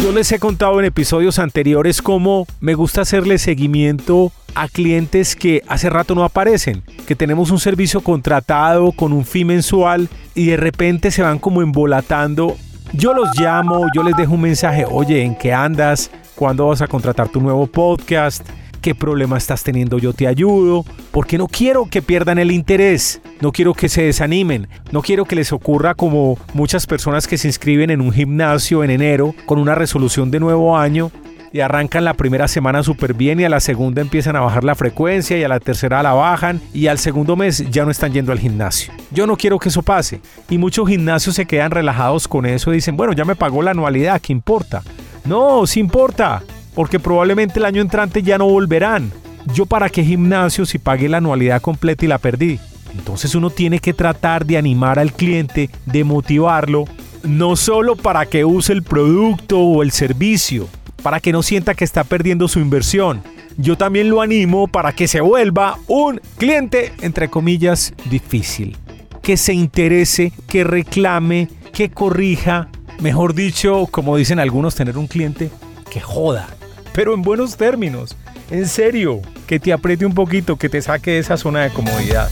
Yo 0.00 0.12
les 0.12 0.30
he 0.30 0.38
contado 0.38 0.78
en 0.78 0.86
episodios 0.86 1.40
anteriores 1.40 2.02
cómo 2.02 2.46
me 2.60 2.74
gusta 2.74 3.00
hacerle 3.00 3.38
seguimiento 3.38 4.30
a 4.54 4.68
clientes 4.68 5.34
que 5.34 5.62
hace 5.66 5.90
rato 5.90 6.14
no 6.14 6.22
aparecen, 6.22 6.84
que 7.06 7.16
tenemos 7.16 7.50
un 7.50 7.58
servicio 7.58 8.00
contratado 8.00 8.92
con 8.92 9.12
un 9.12 9.24
fee 9.24 9.44
mensual 9.44 10.08
y 10.36 10.46
de 10.46 10.56
repente 10.56 11.10
se 11.10 11.22
van 11.22 11.40
como 11.40 11.62
embolatando. 11.62 12.56
Yo 12.92 13.14
los 13.14 13.36
llamo, 13.36 13.86
yo 13.94 14.04
les 14.04 14.16
dejo 14.16 14.34
un 14.34 14.42
mensaje, 14.42 14.84
oye, 14.88 15.24
¿en 15.24 15.34
qué 15.34 15.52
andas? 15.52 16.10
¿Cuándo 16.36 16.68
vas 16.68 16.82
a 16.82 16.86
contratar 16.86 17.28
tu 17.28 17.40
nuevo 17.40 17.66
podcast? 17.66 18.48
qué 18.86 18.94
problema 18.94 19.36
estás 19.36 19.64
teniendo, 19.64 19.98
yo 19.98 20.12
te 20.12 20.28
ayudo, 20.28 20.84
porque 21.10 21.38
no 21.38 21.48
quiero 21.48 21.86
que 21.86 22.02
pierdan 22.02 22.38
el 22.38 22.52
interés, 22.52 23.20
no 23.40 23.50
quiero 23.50 23.74
que 23.74 23.88
se 23.88 24.02
desanimen, 24.02 24.68
no 24.92 25.02
quiero 25.02 25.24
que 25.24 25.34
les 25.34 25.52
ocurra 25.52 25.96
como 25.96 26.38
muchas 26.54 26.86
personas 26.86 27.26
que 27.26 27.36
se 27.36 27.48
inscriben 27.48 27.90
en 27.90 28.00
un 28.00 28.12
gimnasio 28.12 28.84
en 28.84 28.90
enero 28.90 29.34
con 29.44 29.58
una 29.58 29.74
resolución 29.74 30.30
de 30.30 30.38
nuevo 30.38 30.78
año 30.78 31.10
y 31.52 31.60
arrancan 31.60 32.04
la 32.04 32.14
primera 32.14 32.48
semana 32.48 32.82
súper 32.82 33.14
bien 33.14 33.40
y 33.40 33.44
a 33.44 33.48
la 33.48 33.60
segunda 33.60 34.02
empiezan 34.02 34.36
a 34.36 34.40
bajar 34.40 34.64
la 34.64 34.74
frecuencia 34.74 35.38
y 35.38 35.44
a 35.44 35.48
la 35.48 35.60
tercera 35.60 36.02
la 36.02 36.12
bajan 36.12 36.60
y 36.72 36.86
al 36.86 36.98
segundo 36.98 37.36
mes 37.36 37.68
ya 37.70 37.84
no 37.84 37.90
están 37.90 38.12
yendo 38.12 38.32
al 38.32 38.38
gimnasio. 38.38 38.92
Yo 39.10 39.26
no 39.26 39.36
quiero 39.36 39.58
que 39.58 39.68
eso 39.68 39.82
pase 39.82 40.20
y 40.48 40.58
muchos 40.58 40.88
gimnasios 40.88 41.34
se 41.34 41.46
quedan 41.46 41.70
relajados 41.70 42.28
con 42.28 42.46
eso 42.46 42.72
y 42.72 42.76
dicen, 42.76 42.96
bueno, 42.96 43.12
ya 43.12 43.24
me 43.24 43.36
pagó 43.36 43.62
la 43.62 43.72
anualidad, 43.72 44.20
¿qué 44.20 44.32
importa? 44.32 44.82
No, 45.24 45.66
sí 45.66 45.80
importa 45.80 46.42
porque 46.74 47.00
probablemente 47.00 47.58
el 47.58 47.64
año 47.64 47.80
entrante 47.80 48.22
ya 48.22 48.38
no 48.38 48.46
volverán. 48.46 49.10
Yo 49.54 49.64
para 49.64 49.88
qué 49.88 50.04
gimnasio 50.04 50.66
si 50.66 50.78
pagué 50.78 51.08
la 51.08 51.18
anualidad 51.18 51.62
completa 51.62 52.04
y 52.04 52.08
la 52.08 52.18
perdí. 52.18 52.60
Entonces 52.92 53.34
uno 53.34 53.50
tiene 53.50 53.78
que 53.78 53.94
tratar 53.94 54.44
de 54.46 54.58
animar 54.58 54.98
al 54.98 55.12
cliente, 55.12 55.70
de 55.86 56.04
motivarlo, 56.04 56.84
no 57.22 57.56
solo 57.56 57.96
para 57.96 58.26
que 58.26 58.44
use 58.44 58.72
el 58.72 58.82
producto 58.82 59.58
o 59.58 59.82
el 59.82 59.90
servicio, 59.90 60.68
para 61.02 61.20
que 61.20 61.32
no 61.32 61.42
sienta 61.42 61.74
que 61.74 61.84
está 61.84 62.04
perdiendo 62.04 62.48
su 62.48 62.60
inversión. 62.60 63.22
Yo 63.56 63.76
también 63.76 64.10
lo 64.10 64.20
animo 64.20 64.68
para 64.68 64.92
que 64.92 65.08
se 65.08 65.20
vuelva 65.20 65.78
un 65.86 66.20
cliente, 66.38 66.92
entre 67.00 67.28
comillas, 67.28 67.94
difícil. 68.10 68.76
Que 69.22 69.36
se 69.36 69.54
interese, 69.54 70.32
que 70.48 70.64
reclame, 70.64 71.48
que 71.72 71.90
corrija. 71.90 72.68
Mejor 73.00 73.34
dicho, 73.34 73.86
como 73.90 74.16
dicen 74.16 74.38
algunos, 74.38 74.74
tener 74.74 74.98
un 74.98 75.06
cliente 75.06 75.50
que 75.90 76.00
joda 76.00 76.48
pero 76.96 77.12
en 77.12 77.20
buenos 77.20 77.58
términos. 77.58 78.16
En 78.50 78.66
serio, 78.66 79.20
que 79.46 79.60
te 79.60 79.70
apriete 79.70 80.06
un 80.06 80.14
poquito, 80.14 80.56
que 80.56 80.70
te 80.70 80.80
saque 80.80 81.10
de 81.10 81.18
esa 81.18 81.36
zona 81.36 81.64
de 81.64 81.70
comodidad. 81.70 82.30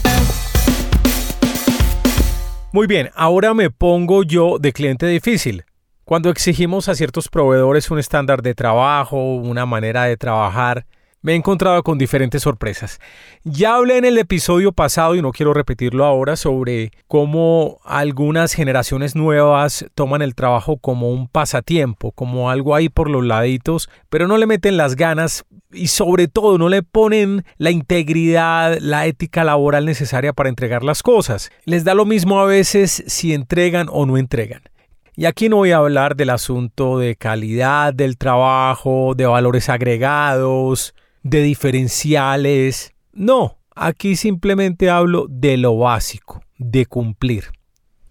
Muy 2.71 2.87
bien, 2.87 3.11
ahora 3.13 3.53
me 3.53 3.69
pongo 3.69 4.23
yo 4.23 4.57
de 4.57 4.73
cliente 4.73 5.05
difícil. 5.05 5.63
Cuando 6.05 6.29
exigimos 6.29 6.87
a 6.87 6.93
ciertos 6.93 7.29
proveedores 7.29 7.89
un 7.89 7.97
estándar 7.97 8.43
de 8.43 8.53
trabajo, 8.53 9.17
una 9.17 9.65
manera 9.65 10.03
de 10.03 10.17
trabajar, 10.17 10.85
me 11.23 11.31
he 11.31 11.35
encontrado 11.35 11.81
con 11.81 11.97
diferentes 11.97 12.43
sorpresas. 12.43 12.99
Ya 13.43 13.73
hablé 13.73 13.97
en 13.97 14.05
el 14.05 14.19
episodio 14.19 14.71
pasado 14.71 15.15
y 15.15 15.23
no 15.23 15.31
quiero 15.31 15.51
repetirlo 15.51 16.05
ahora 16.05 16.35
sobre 16.35 16.91
cómo 17.07 17.79
algunas 17.83 18.53
generaciones 18.53 19.15
nuevas 19.15 19.87
toman 19.95 20.21
el 20.21 20.35
trabajo 20.35 20.77
como 20.77 21.09
un 21.09 21.27
pasatiempo, 21.27 22.11
como 22.11 22.51
algo 22.51 22.75
ahí 22.75 22.87
por 22.87 23.09
los 23.09 23.25
laditos, 23.25 23.89
pero 24.11 24.27
no 24.27 24.37
le 24.37 24.45
meten 24.45 24.77
las 24.77 24.95
ganas 24.95 25.43
y 25.73 25.87
sobre 25.87 26.27
todo 26.27 26.59
no 26.59 26.69
le 26.69 26.83
ponen 26.83 27.45
la 27.57 27.71
integridad, 27.71 28.77
la 28.79 29.07
ética 29.07 29.43
laboral 29.43 29.87
necesaria 29.87 30.33
para 30.33 30.49
entregar 30.49 30.83
las 30.83 31.01
cosas. 31.01 31.49
Les 31.63 31.83
da 31.83 31.95
lo 31.95 32.05
mismo 32.05 32.39
a 32.39 32.45
veces 32.45 33.03
si 33.07 33.33
entregan 33.33 33.87
o 33.89 34.05
no 34.05 34.19
entregan. 34.19 34.61
Y 35.17 35.25
aquí 35.25 35.47
no 35.47 35.57
voy 35.57 35.71
a 35.71 35.77
hablar 35.77 36.15
del 36.15 36.29
asunto 36.29 36.99
de 36.99 37.15
calidad 37.15 37.93
del 37.93 38.17
trabajo, 38.17 39.13
de 39.15 39.25
valores 39.25 39.69
agregados, 39.69 40.93
de 41.23 41.41
diferenciales. 41.41 42.93
No, 43.13 43.57
aquí 43.75 44.17
simplemente 44.17 44.89
hablo 44.89 45.27
de 45.29 45.55
lo 45.55 45.77
básico, 45.77 46.41
de 46.57 46.85
cumplir. 46.85 47.45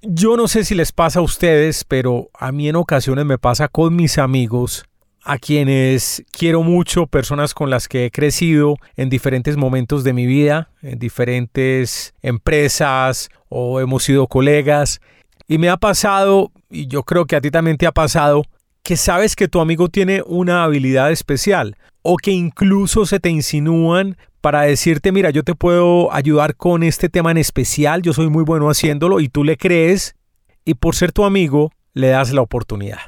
Yo 0.01 0.37
no 0.37 0.49
sé 0.49 0.65
si 0.65 0.75
les 0.75 0.93
pasa 0.93 1.21
a 1.21 1.23
ustedes, 1.23 1.85
pero 1.85 2.31
a 2.33 2.53
mí 2.53 2.69
en 2.69 2.77
ocasiones 2.77 3.27
me 3.27 3.39
pasa 3.39 3.69
con 3.69 3.95
mis 3.97 4.19
amigos, 4.19 4.85
a 5.23 5.39
quienes 5.39 6.25
quiero 6.31 6.63
mucho, 6.63 7.07
personas 7.07 7.55
con 7.55 7.71
las 7.71 7.89
que 7.89 8.07
he 8.07 8.11
crecido 8.11 8.77
en 8.97 9.09
diferentes 9.09 9.57
momentos 9.57 10.05
de 10.05 10.13
mi 10.13 10.27
vida, 10.27 10.71
en 10.83 10.99
diferentes 10.99 12.15
empresas 12.23 13.31
o 13.49 13.81
hemos 13.81 14.05
sido 14.05 14.27
colegas. 14.27 15.01
Y 15.49 15.59
me 15.59 15.71
ha 15.71 15.77
pasado, 15.77 16.53
y 16.75 16.87
yo 16.89 17.05
creo 17.05 17.25
que 17.27 17.37
a 17.37 17.41
ti 17.41 17.51
también 17.51 17.77
te 17.77 17.87
ha 17.87 17.93
pasado, 17.93 18.43
que 18.83 18.97
sabes 18.97 19.37
que 19.37 19.49
tu 19.49 19.61
amigo 19.61 19.89
tiene 19.89 20.23
una 20.27 20.65
habilidad 20.65 21.11
especial 21.11 21.77
o 22.03 22.17
que 22.17 22.33
incluso 22.33 23.07
se 23.07 23.21
te 23.21 23.31
insinúan 23.31 24.17
para 24.43 24.63
decirte, 24.63 25.11
mira, 25.11 25.31
yo 25.31 25.43
te 25.43 25.55
puedo 25.55 26.13
ayudar 26.13 26.55
con 26.55 26.83
este 26.83 27.09
tema 27.09 27.31
en 27.31 27.39
especial, 27.39 28.03
yo 28.03 28.13
soy 28.13 28.29
muy 28.29 28.45
bueno 28.45 28.69
haciéndolo 28.69 29.21
y 29.21 29.29
tú 29.29 29.43
le 29.43 29.57
crees 29.57 30.17
y 30.67 30.75
por 30.75 30.95
ser 30.95 31.13
tu 31.13 31.25
amigo 31.25 31.73
le 31.95 32.09
das 32.09 32.33
la 32.33 32.43
oportunidad. 32.43 32.99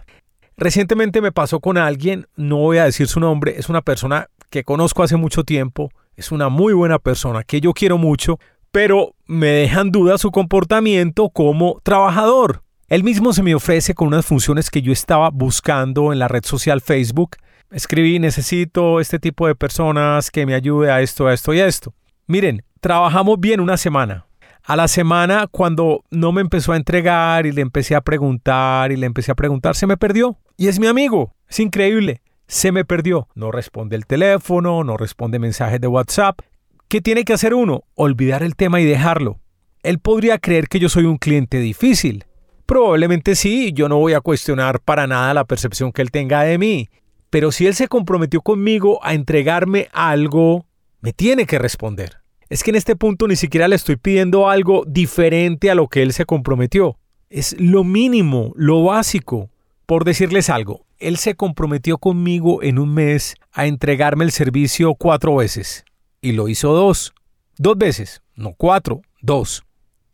Recientemente 0.56 1.20
me 1.20 1.32
pasó 1.32 1.60
con 1.60 1.76
alguien, 1.76 2.26
no 2.36 2.56
voy 2.56 2.78
a 2.78 2.84
decir 2.84 3.08
su 3.08 3.20
nombre, 3.20 3.56
es 3.58 3.68
una 3.68 3.82
persona 3.82 4.28
que 4.48 4.64
conozco 4.64 5.02
hace 5.02 5.16
mucho 5.16 5.44
tiempo, 5.44 5.90
es 6.14 6.32
una 6.32 6.48
muy 6.48 6.72
buena 6.72 6.98
persona 6.98 7.42
que 7.44 7.60
yo 7.60 7.74
quiero 7.74 7.98
mucho, 7.98 8.38
pero 8.70 9.14
me 9.26 9.48
deja 9.48 9.82
en 9.82 9.90
duda 9.90 10.16
su 10.16 10.30
comportamiento 10.30 11.28
como 11.28 11.80
trabajador. 11.82 12.62
Él 12.88 13.04
mismo 13.04 13.32
se 13.32 13.42
me 13.42 13.54
ofrece 13.54 13.94
con 13.94 14.08
unas 14.08 14.26
funciones 14.26 14.70
que 14.70 14.82
yo 14.82 14.92
estaba 14.92 15.30
buscando 15.30 16.12
en 16.12 16.18
la 16.18 16.28
red 16.28 16.44
social 16.44 16.80
Facebook 16.80 17.36
escribí, 17.70 18.18
necesito 18.18 19.00
este 19.00 19.18
tipo 19.18 19.46
de 19.46 19.54
personas 19.54 20.30
que 20.30 20.46
me 20.46 20.54
ayude 20.54 20.90
a 20.90 21.00
esto, 21.00 21.26
a 21.26 21.34
esto 21.34 21.54
y 21.54 21.60
a 21.60 21.66
esto. 21.66 21.94
Miren, 22.26 22.62
trabajamos 22.80 23.40
bien 23.40 23.60
una 23.60 23.76
semana. 23.76 24.26
A 24.62 24.74
la 24.74 24.88
semana, 24.88 25.46
cuando 25.46 26.04
no 26.10 26.32
me 26.32 26.40
empezó 26.40 26.72
a 26.72 26.76
entregar 26.76 27.46
y 27.46 27.52
le 27.52 27.60
empecé 27.60 27.94
a 27.94 28.00
preguntar 28.00 28.90
y 28.90 28.96
le 28.96 29.06
empecé 29.06 29.30
a 29.30 29.36
preguntar, 29.36 29.76
se 29.76 29.86
me 29.86 29.96
perdió. 29.96 30.38
Y 30.56 30.66
es 30.66 30.80
mi 30.80 30.88
amigo. 30.88 31.34
Es 31.48 31.60
increíble. 31.60 32.20
Se 32.48 32.72
me 32.72 32.84
perdió. 32.84 33.28
No 33.34 33.52
responde 33.52 33.94
el 33.94 34.06
teléfono, 34.06 34.82
no 34.82 34.96
responde 34.96 35.38
mensajes 35.38 35.80
de 35.80 35.86
WhatsApp. 35.86 36.40
¿Qué 36.88 37.00
tiene 37.00 37.24
que 37.24 37.32
hacer 37.32 37.54
uno? 37.54 37.84
Olvidar 37.94 38.42
el 38.42 38.56
tema 38.56 38.80
y 38.80 38.84
dejarlo. 38.84 39.38
Él 39.84 40.00
podría 40.00 40.38
creer 40.38 40.68
que 40.68 40.80
yo 40.80 40.88
soy 40.88 41.04
un 41.04 41.18
cliente 41.18 41.60
difícil. 41.60 42.24
Probablemente 42.66 43.36
sí, 43.36 43.72
yo 43.72 43.88
no 43.88 43.98
voy 43.98 44.14
a 44.14 44.20
cuestionar 44.20 44.80
para 44.80 45.06
nada 45.06 45.32
la 45.32 45.44
percepción 45.44 45.92
que 45.92 46.02
él 46.02 46.10
tenga 46.10 46.42
de 46.42 46.58
mí. 46.58 46.90
Pero 47.30 47.52
si 47.52 47.66
él 47.66 47.74
se 47.74 47.86
comprometió 47.86 48.40
conmigo 48.40 48.98
a 49.04 49.14
entregarme 49.14 49.88
algo, 49.92 50.66
me 51.00 51.12
tiene 51.12 51.46
que 51.46 51.58
responder. 51.58 52.18
Es 52.48 52.62
que 52.62 52.70
en 52.70 52.76
este 52.76 52.96
punto 52.96 53.28
ni 53.28 53.36
siquiera 53.36 53.68
le 53.68 53.76
estoy 53.76 53.96
pidiendo 53.96 54.48
algo 54.48 54.84
diferente 54.86 55.70
a 55.70 55.74
lo 55.74 55.88
que 55.88 56.02
él 56.02 56.12
se 56.12 56.24
comprometió. 56.24 56.98
Es 57.30 57.56
lo 57.58 57.84
mínimo, 57.84 58.52
lo 58.56 58.84
básico. 58.84 59.50
Por 59.86 60.04
decirles 60.04 60.50
algo, 60.50 60.86
él 60.98 61.16
se 61.16 61.34
comprometió 61.34 61.98
conmigo 61.98 62.62
en 62.62 62.78
un 62.78 62.94
mes 62.94 63.34
a 63.52 63.66
entregarme 63.66 64.24
el 64.24 64.32
servicio 64.32 64.94
cuatro 64.94 65.36
veces. 65.36 65.84
Y 66.20 66.32
lo 66.32 66.48
hizo 66.48 66.72
dos. 66.72 67.12
Dos 67.58 67.78
veces, 67.78 68.22
no 68.34 68.54
cuatro, 68.56 69.02
dos. 69.20 69.65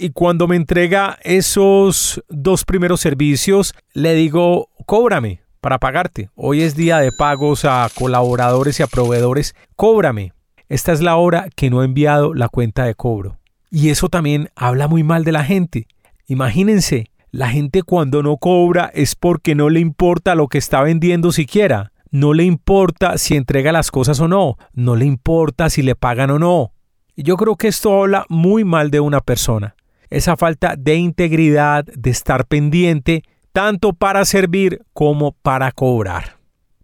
Y 0.02 0.10
cuando 0.10 0.48
me 0.48 0.56
entrega 0.56 1.16
esos 1.22 2.24
dos 2.28 2.64
primeros 2.64 3.00
servicios, 3.00 3.72
le 3.92 4.14
digo, 4.14 4.68
cóbrame 4.84 5.42
para 5.60 5.78
pagarte. 5.78 6.28
Hoy 6.34 6.62
es 6.62 6.74
día 6.74 6.98
de 6.98 7.12
pagos 7.16 7.64
a 7.64 7.88
colaboradores 7.94 8.80
y 8.80 8.82
a 8.82 8.88
proveedores. 8.88 9.54
Cóbrame. 9.76 10.32
Esta 10.68 10.90
es 10.90 11.02
la 11.02 11.14
hora 11.14 11.46
que 11.54 11.70
no 11.70 11.82
he 11.82 11.84
enviado 11.84 12.34
la 12.34 12.48
cuenta 12.48 12.84
de 12.84 12.96
cobro. 12.96 13.38
Y 13.70 13.90
eso 13.90 14.08
también 14.08 14.48
habla 14.56 14.88
muy 14.88 15.04
mal 15.04 15.22
de 15.22 15.30
la 15.30 15.44
gente. 15.44 15.86
Imagínense, 16.26 17.12
la 17.30 17.50
gente 17.50 17.84
cuando 17.84 18.24
no 18.24 18.38
cobra 18.38 18.90
es 18.94 19.14
porque 19.14 19.54
no 19.54 19.70
le 19.70 19.78
importa 19.78 20.34
lo 20.34 20.48
que 20.48 20.58
está 20.58 20.82
vendiendo 20.82 21.30
siquiera. 21.30 21.92
No 22.10 22.34
le 22.34 22.42
importa 22.42 23.18
si 23.18 23.36
entrega 23.36 23.70
las 23.70 23.92
cosas 23.92 24.18
o 24.18 24.26
no. 24.26 24.56
No 24.72 24.96
le 24.96 25.04
importa 25.04 25.70
si 25.70 25.80
le 25.80 25.94
pagan 25.94 26.30
o 26.30 26.40
no. 26.40 26.72
Y 27.14 27.22
yo 27.22 27.36
creo 27.36 27.54
que 27.54 27.68
esto 27.68 28.02
habla 28.02 28.26
muy 28.28 28.64
mal 28.64 28.90
de 28.90 28.98
una 28.98 29.20
persona 29.20 29.76
esa 30.12 30.36
falta 30.36 30.74
de 30.76 30.96
integridad, 30.96 31.84
de 31.84 32.10
estar 32.10 32.46
pendiente, 32.46 33.22
tanto 33.52 33.94
para 33.94 34.24
servir 34.24 34.82
como 34.92 35.32
para 35.32 35.72
cobrar. 35.72 36.36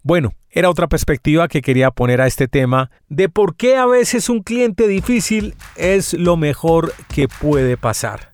Bueno, 0.02 0.32
era 0.50 0.70
otra 0.70 0.88
perspectiva 0.88 1.46
que 1.46 1.60
quería 1.60 1.90
poner 1.90 2.22
a 2.22 2.26
este 2.26 2.48
tema 2.48 2.90
de 3.08 3.28
por 3.28 3.54
qué 3.54 3.76
a 3.76 3.86
veces 3.86 4.30
un 4.30 4.42
cliente 4.42 4.88
difícil 4.88 5.54
es 5.76 6.14
lo 6.14 6.36
mejor 6.36 6.94
que 7.14 7.28
puede 7.28 7.76
pasar. 7.76 8.32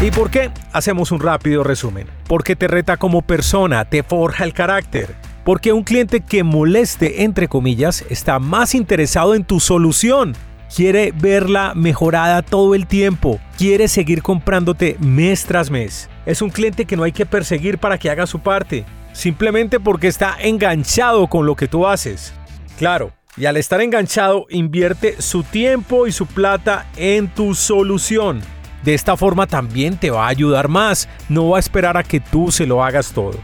¿Y 0.00 0.10
por 0.12 0.30
qué? 0.30 0.50
Hacemos 0.72 1.10
un 1.12 1.20
rápido 1.20 1.64
resumen. 1.64 2.06
Porque 2.28 2.56
te 2.56 2.68
reta 2.68 2.96
como 2.96 3.22
persona, 3.22 3.84
te 3.84 4.02
forja 4.04 4.44
el 4.44 4.54
carácter. 4.54 5.16
Porque 5.44 5.72
un 5.72 5.82
cliente 5.82 6.20
que 6.20 6.44
moleste, 6.44 7.24
entre 7.24 7.48
comillas, 7.48 8.04
está 8.08 8.38
más 8.38 8.74
interesado 8.74 9.34
en 9.34 9.44
tu 9.44 9.60
solución 9.60 10.34
quiere 10.74 11.12
verla 11.14 11.72
mejorada 11.74 12.42
todo 12.42 12.74
el 12.74 12.86
tiempo, 12.86 13.40
quiere 13.56 13.88
seguir 13.88 14.22
comprándote 14.22 14.96
mes 15.00 15.44
tras 15.44 15.70
mes. 15.70 16.08
Es 16.26 16.42
un 16.42 16.50
cliente 16.50 16.84
que 16.84 16.96
no 16.96 17.04
hay 17.04 17.12
que 17.12 17.26
perseguir 17.26 17.78
para 17.78 17.98
que 17.98 18.10
haga 18.10 18.26
su 18.26 18.40
parte, 18.40 18.84
simplemente 19.12 19.80
porque 19.80 20.08
está 20.08 20.36
enganchado 20.40 21.26
con 21.28 21.46
lo 21.46 21.56
que 21.56 21.68
tú 21.68 21.86
haces. 21.86 22.32
Claro, 22.78 23.12
y 23.36 23.46
al 23.46 23.56
estar 23.56 23.80
enganchado 23.80 24.46
invierte 24.50 25.20
su 25.20 25.42
tiempo 25.42 26.06
y 26.06 26.12
su 26.12 26.26
plata 26.26 26.86
en 26.96 27.28
tu 27.28 27.54
solución. 27.54 28.40
De 28.84 28.94
esta 28.94 29.16
forma 29.16 29.46
también 29.46 29.96
te 29.96 30.10
va 30.10 30.26
a 30.26 30.30
ayudar 30.30 30.68
más, 30.68 31.08
no 31.28 31.48
va 31.48 31.56
a 31.56 31.60
esperar 31.60 31.96
a 31.96 32.04
que 32.04 32.20
tú 32.20 32.52
se 32.52 32.66
lo 32.66 32.84
hagas 32.84 33.12
todo. 33.12 33.38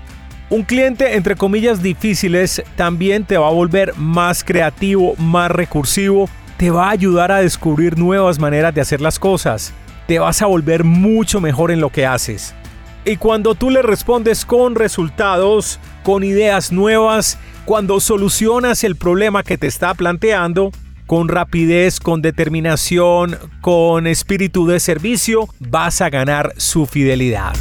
Un 0.51 0.63
cliente 0.63 1.17
entre 1.17 1.37
comillas 1.37 1.83
difíciles 1.83 2.63
también 2.77 3.25
te 3.25 3.37
va 3.37 3.49
a 3.49 3.53
volver 3.53 3.95
más 3.97 4.45
creativo, 4.45 5.15
más 5.17 5.51
recursivo 5.51 6.29
te 6.57 6.71
va 6.71 6.89
a 6.89 6.91
ayudar 6.91 7.33
a 7.33 7.39
descubrir 7.39 7.99
nuevas 7.99 8.39
maneras 8.39 8.75
de 8.75 8.81
hacer 8.81 9.01
las 9.01 9.19
cosas. 9.19 9.73
Te 10.07 10.19
vas 10.19 10.43
a 10.43 10.47
volver 10.47 10.85
mucho 10.85 11.41
mejor 11.41 11.71
en 11.71 11.81
lo 11.81 11.91
que 11.91 12.07
haces. 12.07 12.55
Y 13.05 13.17
cuando 13.17 13.55
tú 13.55 13.71
le 13.71 13.83
respondes 13.83 14.45
con 14.45 14.75
resultados, 14.75 15.79
con 16.03 16.25
ideas 16.25 16.73
nuevas, 16.73 17.39
cuando 17.65 18.01
solucionas 18.01 18.85
el 18.85 18.97
problema 18.97 19.43
que 19.43 19.59
te 19.59 19.67
está 19.67 19.95
planteando, 19.95 20.71
con 21.07 21.29
rapidez, 21.29 22.01
con 22.01 22.23
determinación, 22.23 23.39
con 23.61 24.07
espíritu 24.07 24.67
de 24.67 24.81
servicio, 24.81 25.49
vas 25.61 26.01
a 26.01 26.09
ganar 26.09 26.55
su 26.57 26.87
fidelidad. 26.87 27.55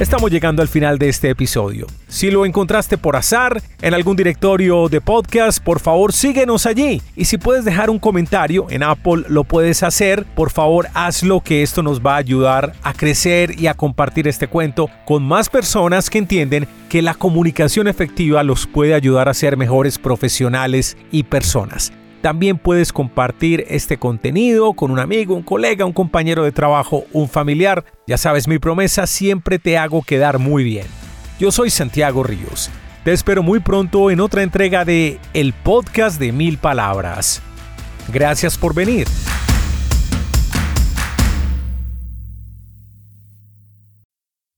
Estamos 0.00 0.30
llegando 0.30 0.62
al 0.62 0.68
final 0.68 0.98
de 0.98 1.10
este 1.10 1.28
episodio. 1.28 1.86
Si 2.08 2.30
lo 2.30 2.46
encontraste 2.46 2.96
por 2.96 3.16
azar 3.16 3.60
en 3.82 3.92
algún 3.92 4.16
directorio 4.16 4.88
de 4.88 5.02
podcast, 5.02 5.62
por 5.62 5.78
favor 5.78 6.14
síguenos 6.14 6.64
allí. 6.64 7.02
Y 7.16 7.26
si 7.26 7.36
puedes 7.36 7.66
dejar 7.66 7.90
un 7.90 7.98
comentario 7.98 8.66
en 8.70 8.82
Apple, 8.82 9.24
lo 9.28 9.44
puedes 9.44 9.82
hacer. 9.82 10.24
Por 10.24 10.48
favor, 10.48 10.88
hazlo 10.94 11.42
que 11.42 11.62
esto 11.62 11.82
nos 11.82 12.00
va 12.00 12.14
a 12.14 12.16
ayudar 12.16 12.72
a 12.82 12.94
crecer 12.94 13.60
y 13.60 13.66
a 13.66 13.74
compartir 13.74 14.26
este 14.26 14.48
cuento 14.48 14.88
con 15.04 15.22
más 15.22 15.50
personas 15.50 16.08
que 16.08 16.16
entienden 16.16 16.66
que 16.88 17.02
la 17.02 17.12
comunicación 17.12 17.86
efectiva 17.86 18.42
los 18.42 18.66
puede 18.66 18.94
ayudar 18.94 19.28
a 19.28 19.34
ser 19.34 19.58
mejores 19.58 19.98
profesionales 19.98 20.96
y 21.12 21.24
personas. 21.24 21.92
También 22.20 22.58
puedes 22.58 22.92
compartir 22.92 23.64
este 23.68 23.96
contenido 23.96 24.74
con 24.74 24.90
un 24.90 24.98
amigo, 24.98 25.34
un 25.34 25.42
colega, 25.42 25.86
un 25.86 25.92
compañero 25.92 26.44
de 26.44 26.52
trabajo, 26.52 27.04
un 27.12 27.28
familiar. 27.28 27.84
Ya 28.06 28.18
sabes, 28.18 28.46
mi 28.46 28.58
promesa 28.58 29.06
siempre 29.06 29.58
te 29.58 29.78
hago 29.78 30.02
quedar 30.02 30.38
muy 30.38 30.62
bien. 30.62 30.86
Yo 31.38 31.50
soy 31.50 31.70
Santiago 31.70 32.22
Ríos. 32.22 32.70
Te 33.04 33.12
espero 33.12 33.42
muy 33.42 33.60
pronto 33.60 34.10
en 34.10 34.20
otra 34.20 34.42
entrega 34.42 34.84
de 34.84 35.18
El 35.32 35.54
Podcast 35.54 36.20
de 36.20 36.32
Mil 36.32 36.58
Palabras. 36.58 37.40
Gracias 38.12 38.58
por 38.58 38.74
venir. 38.74 39.06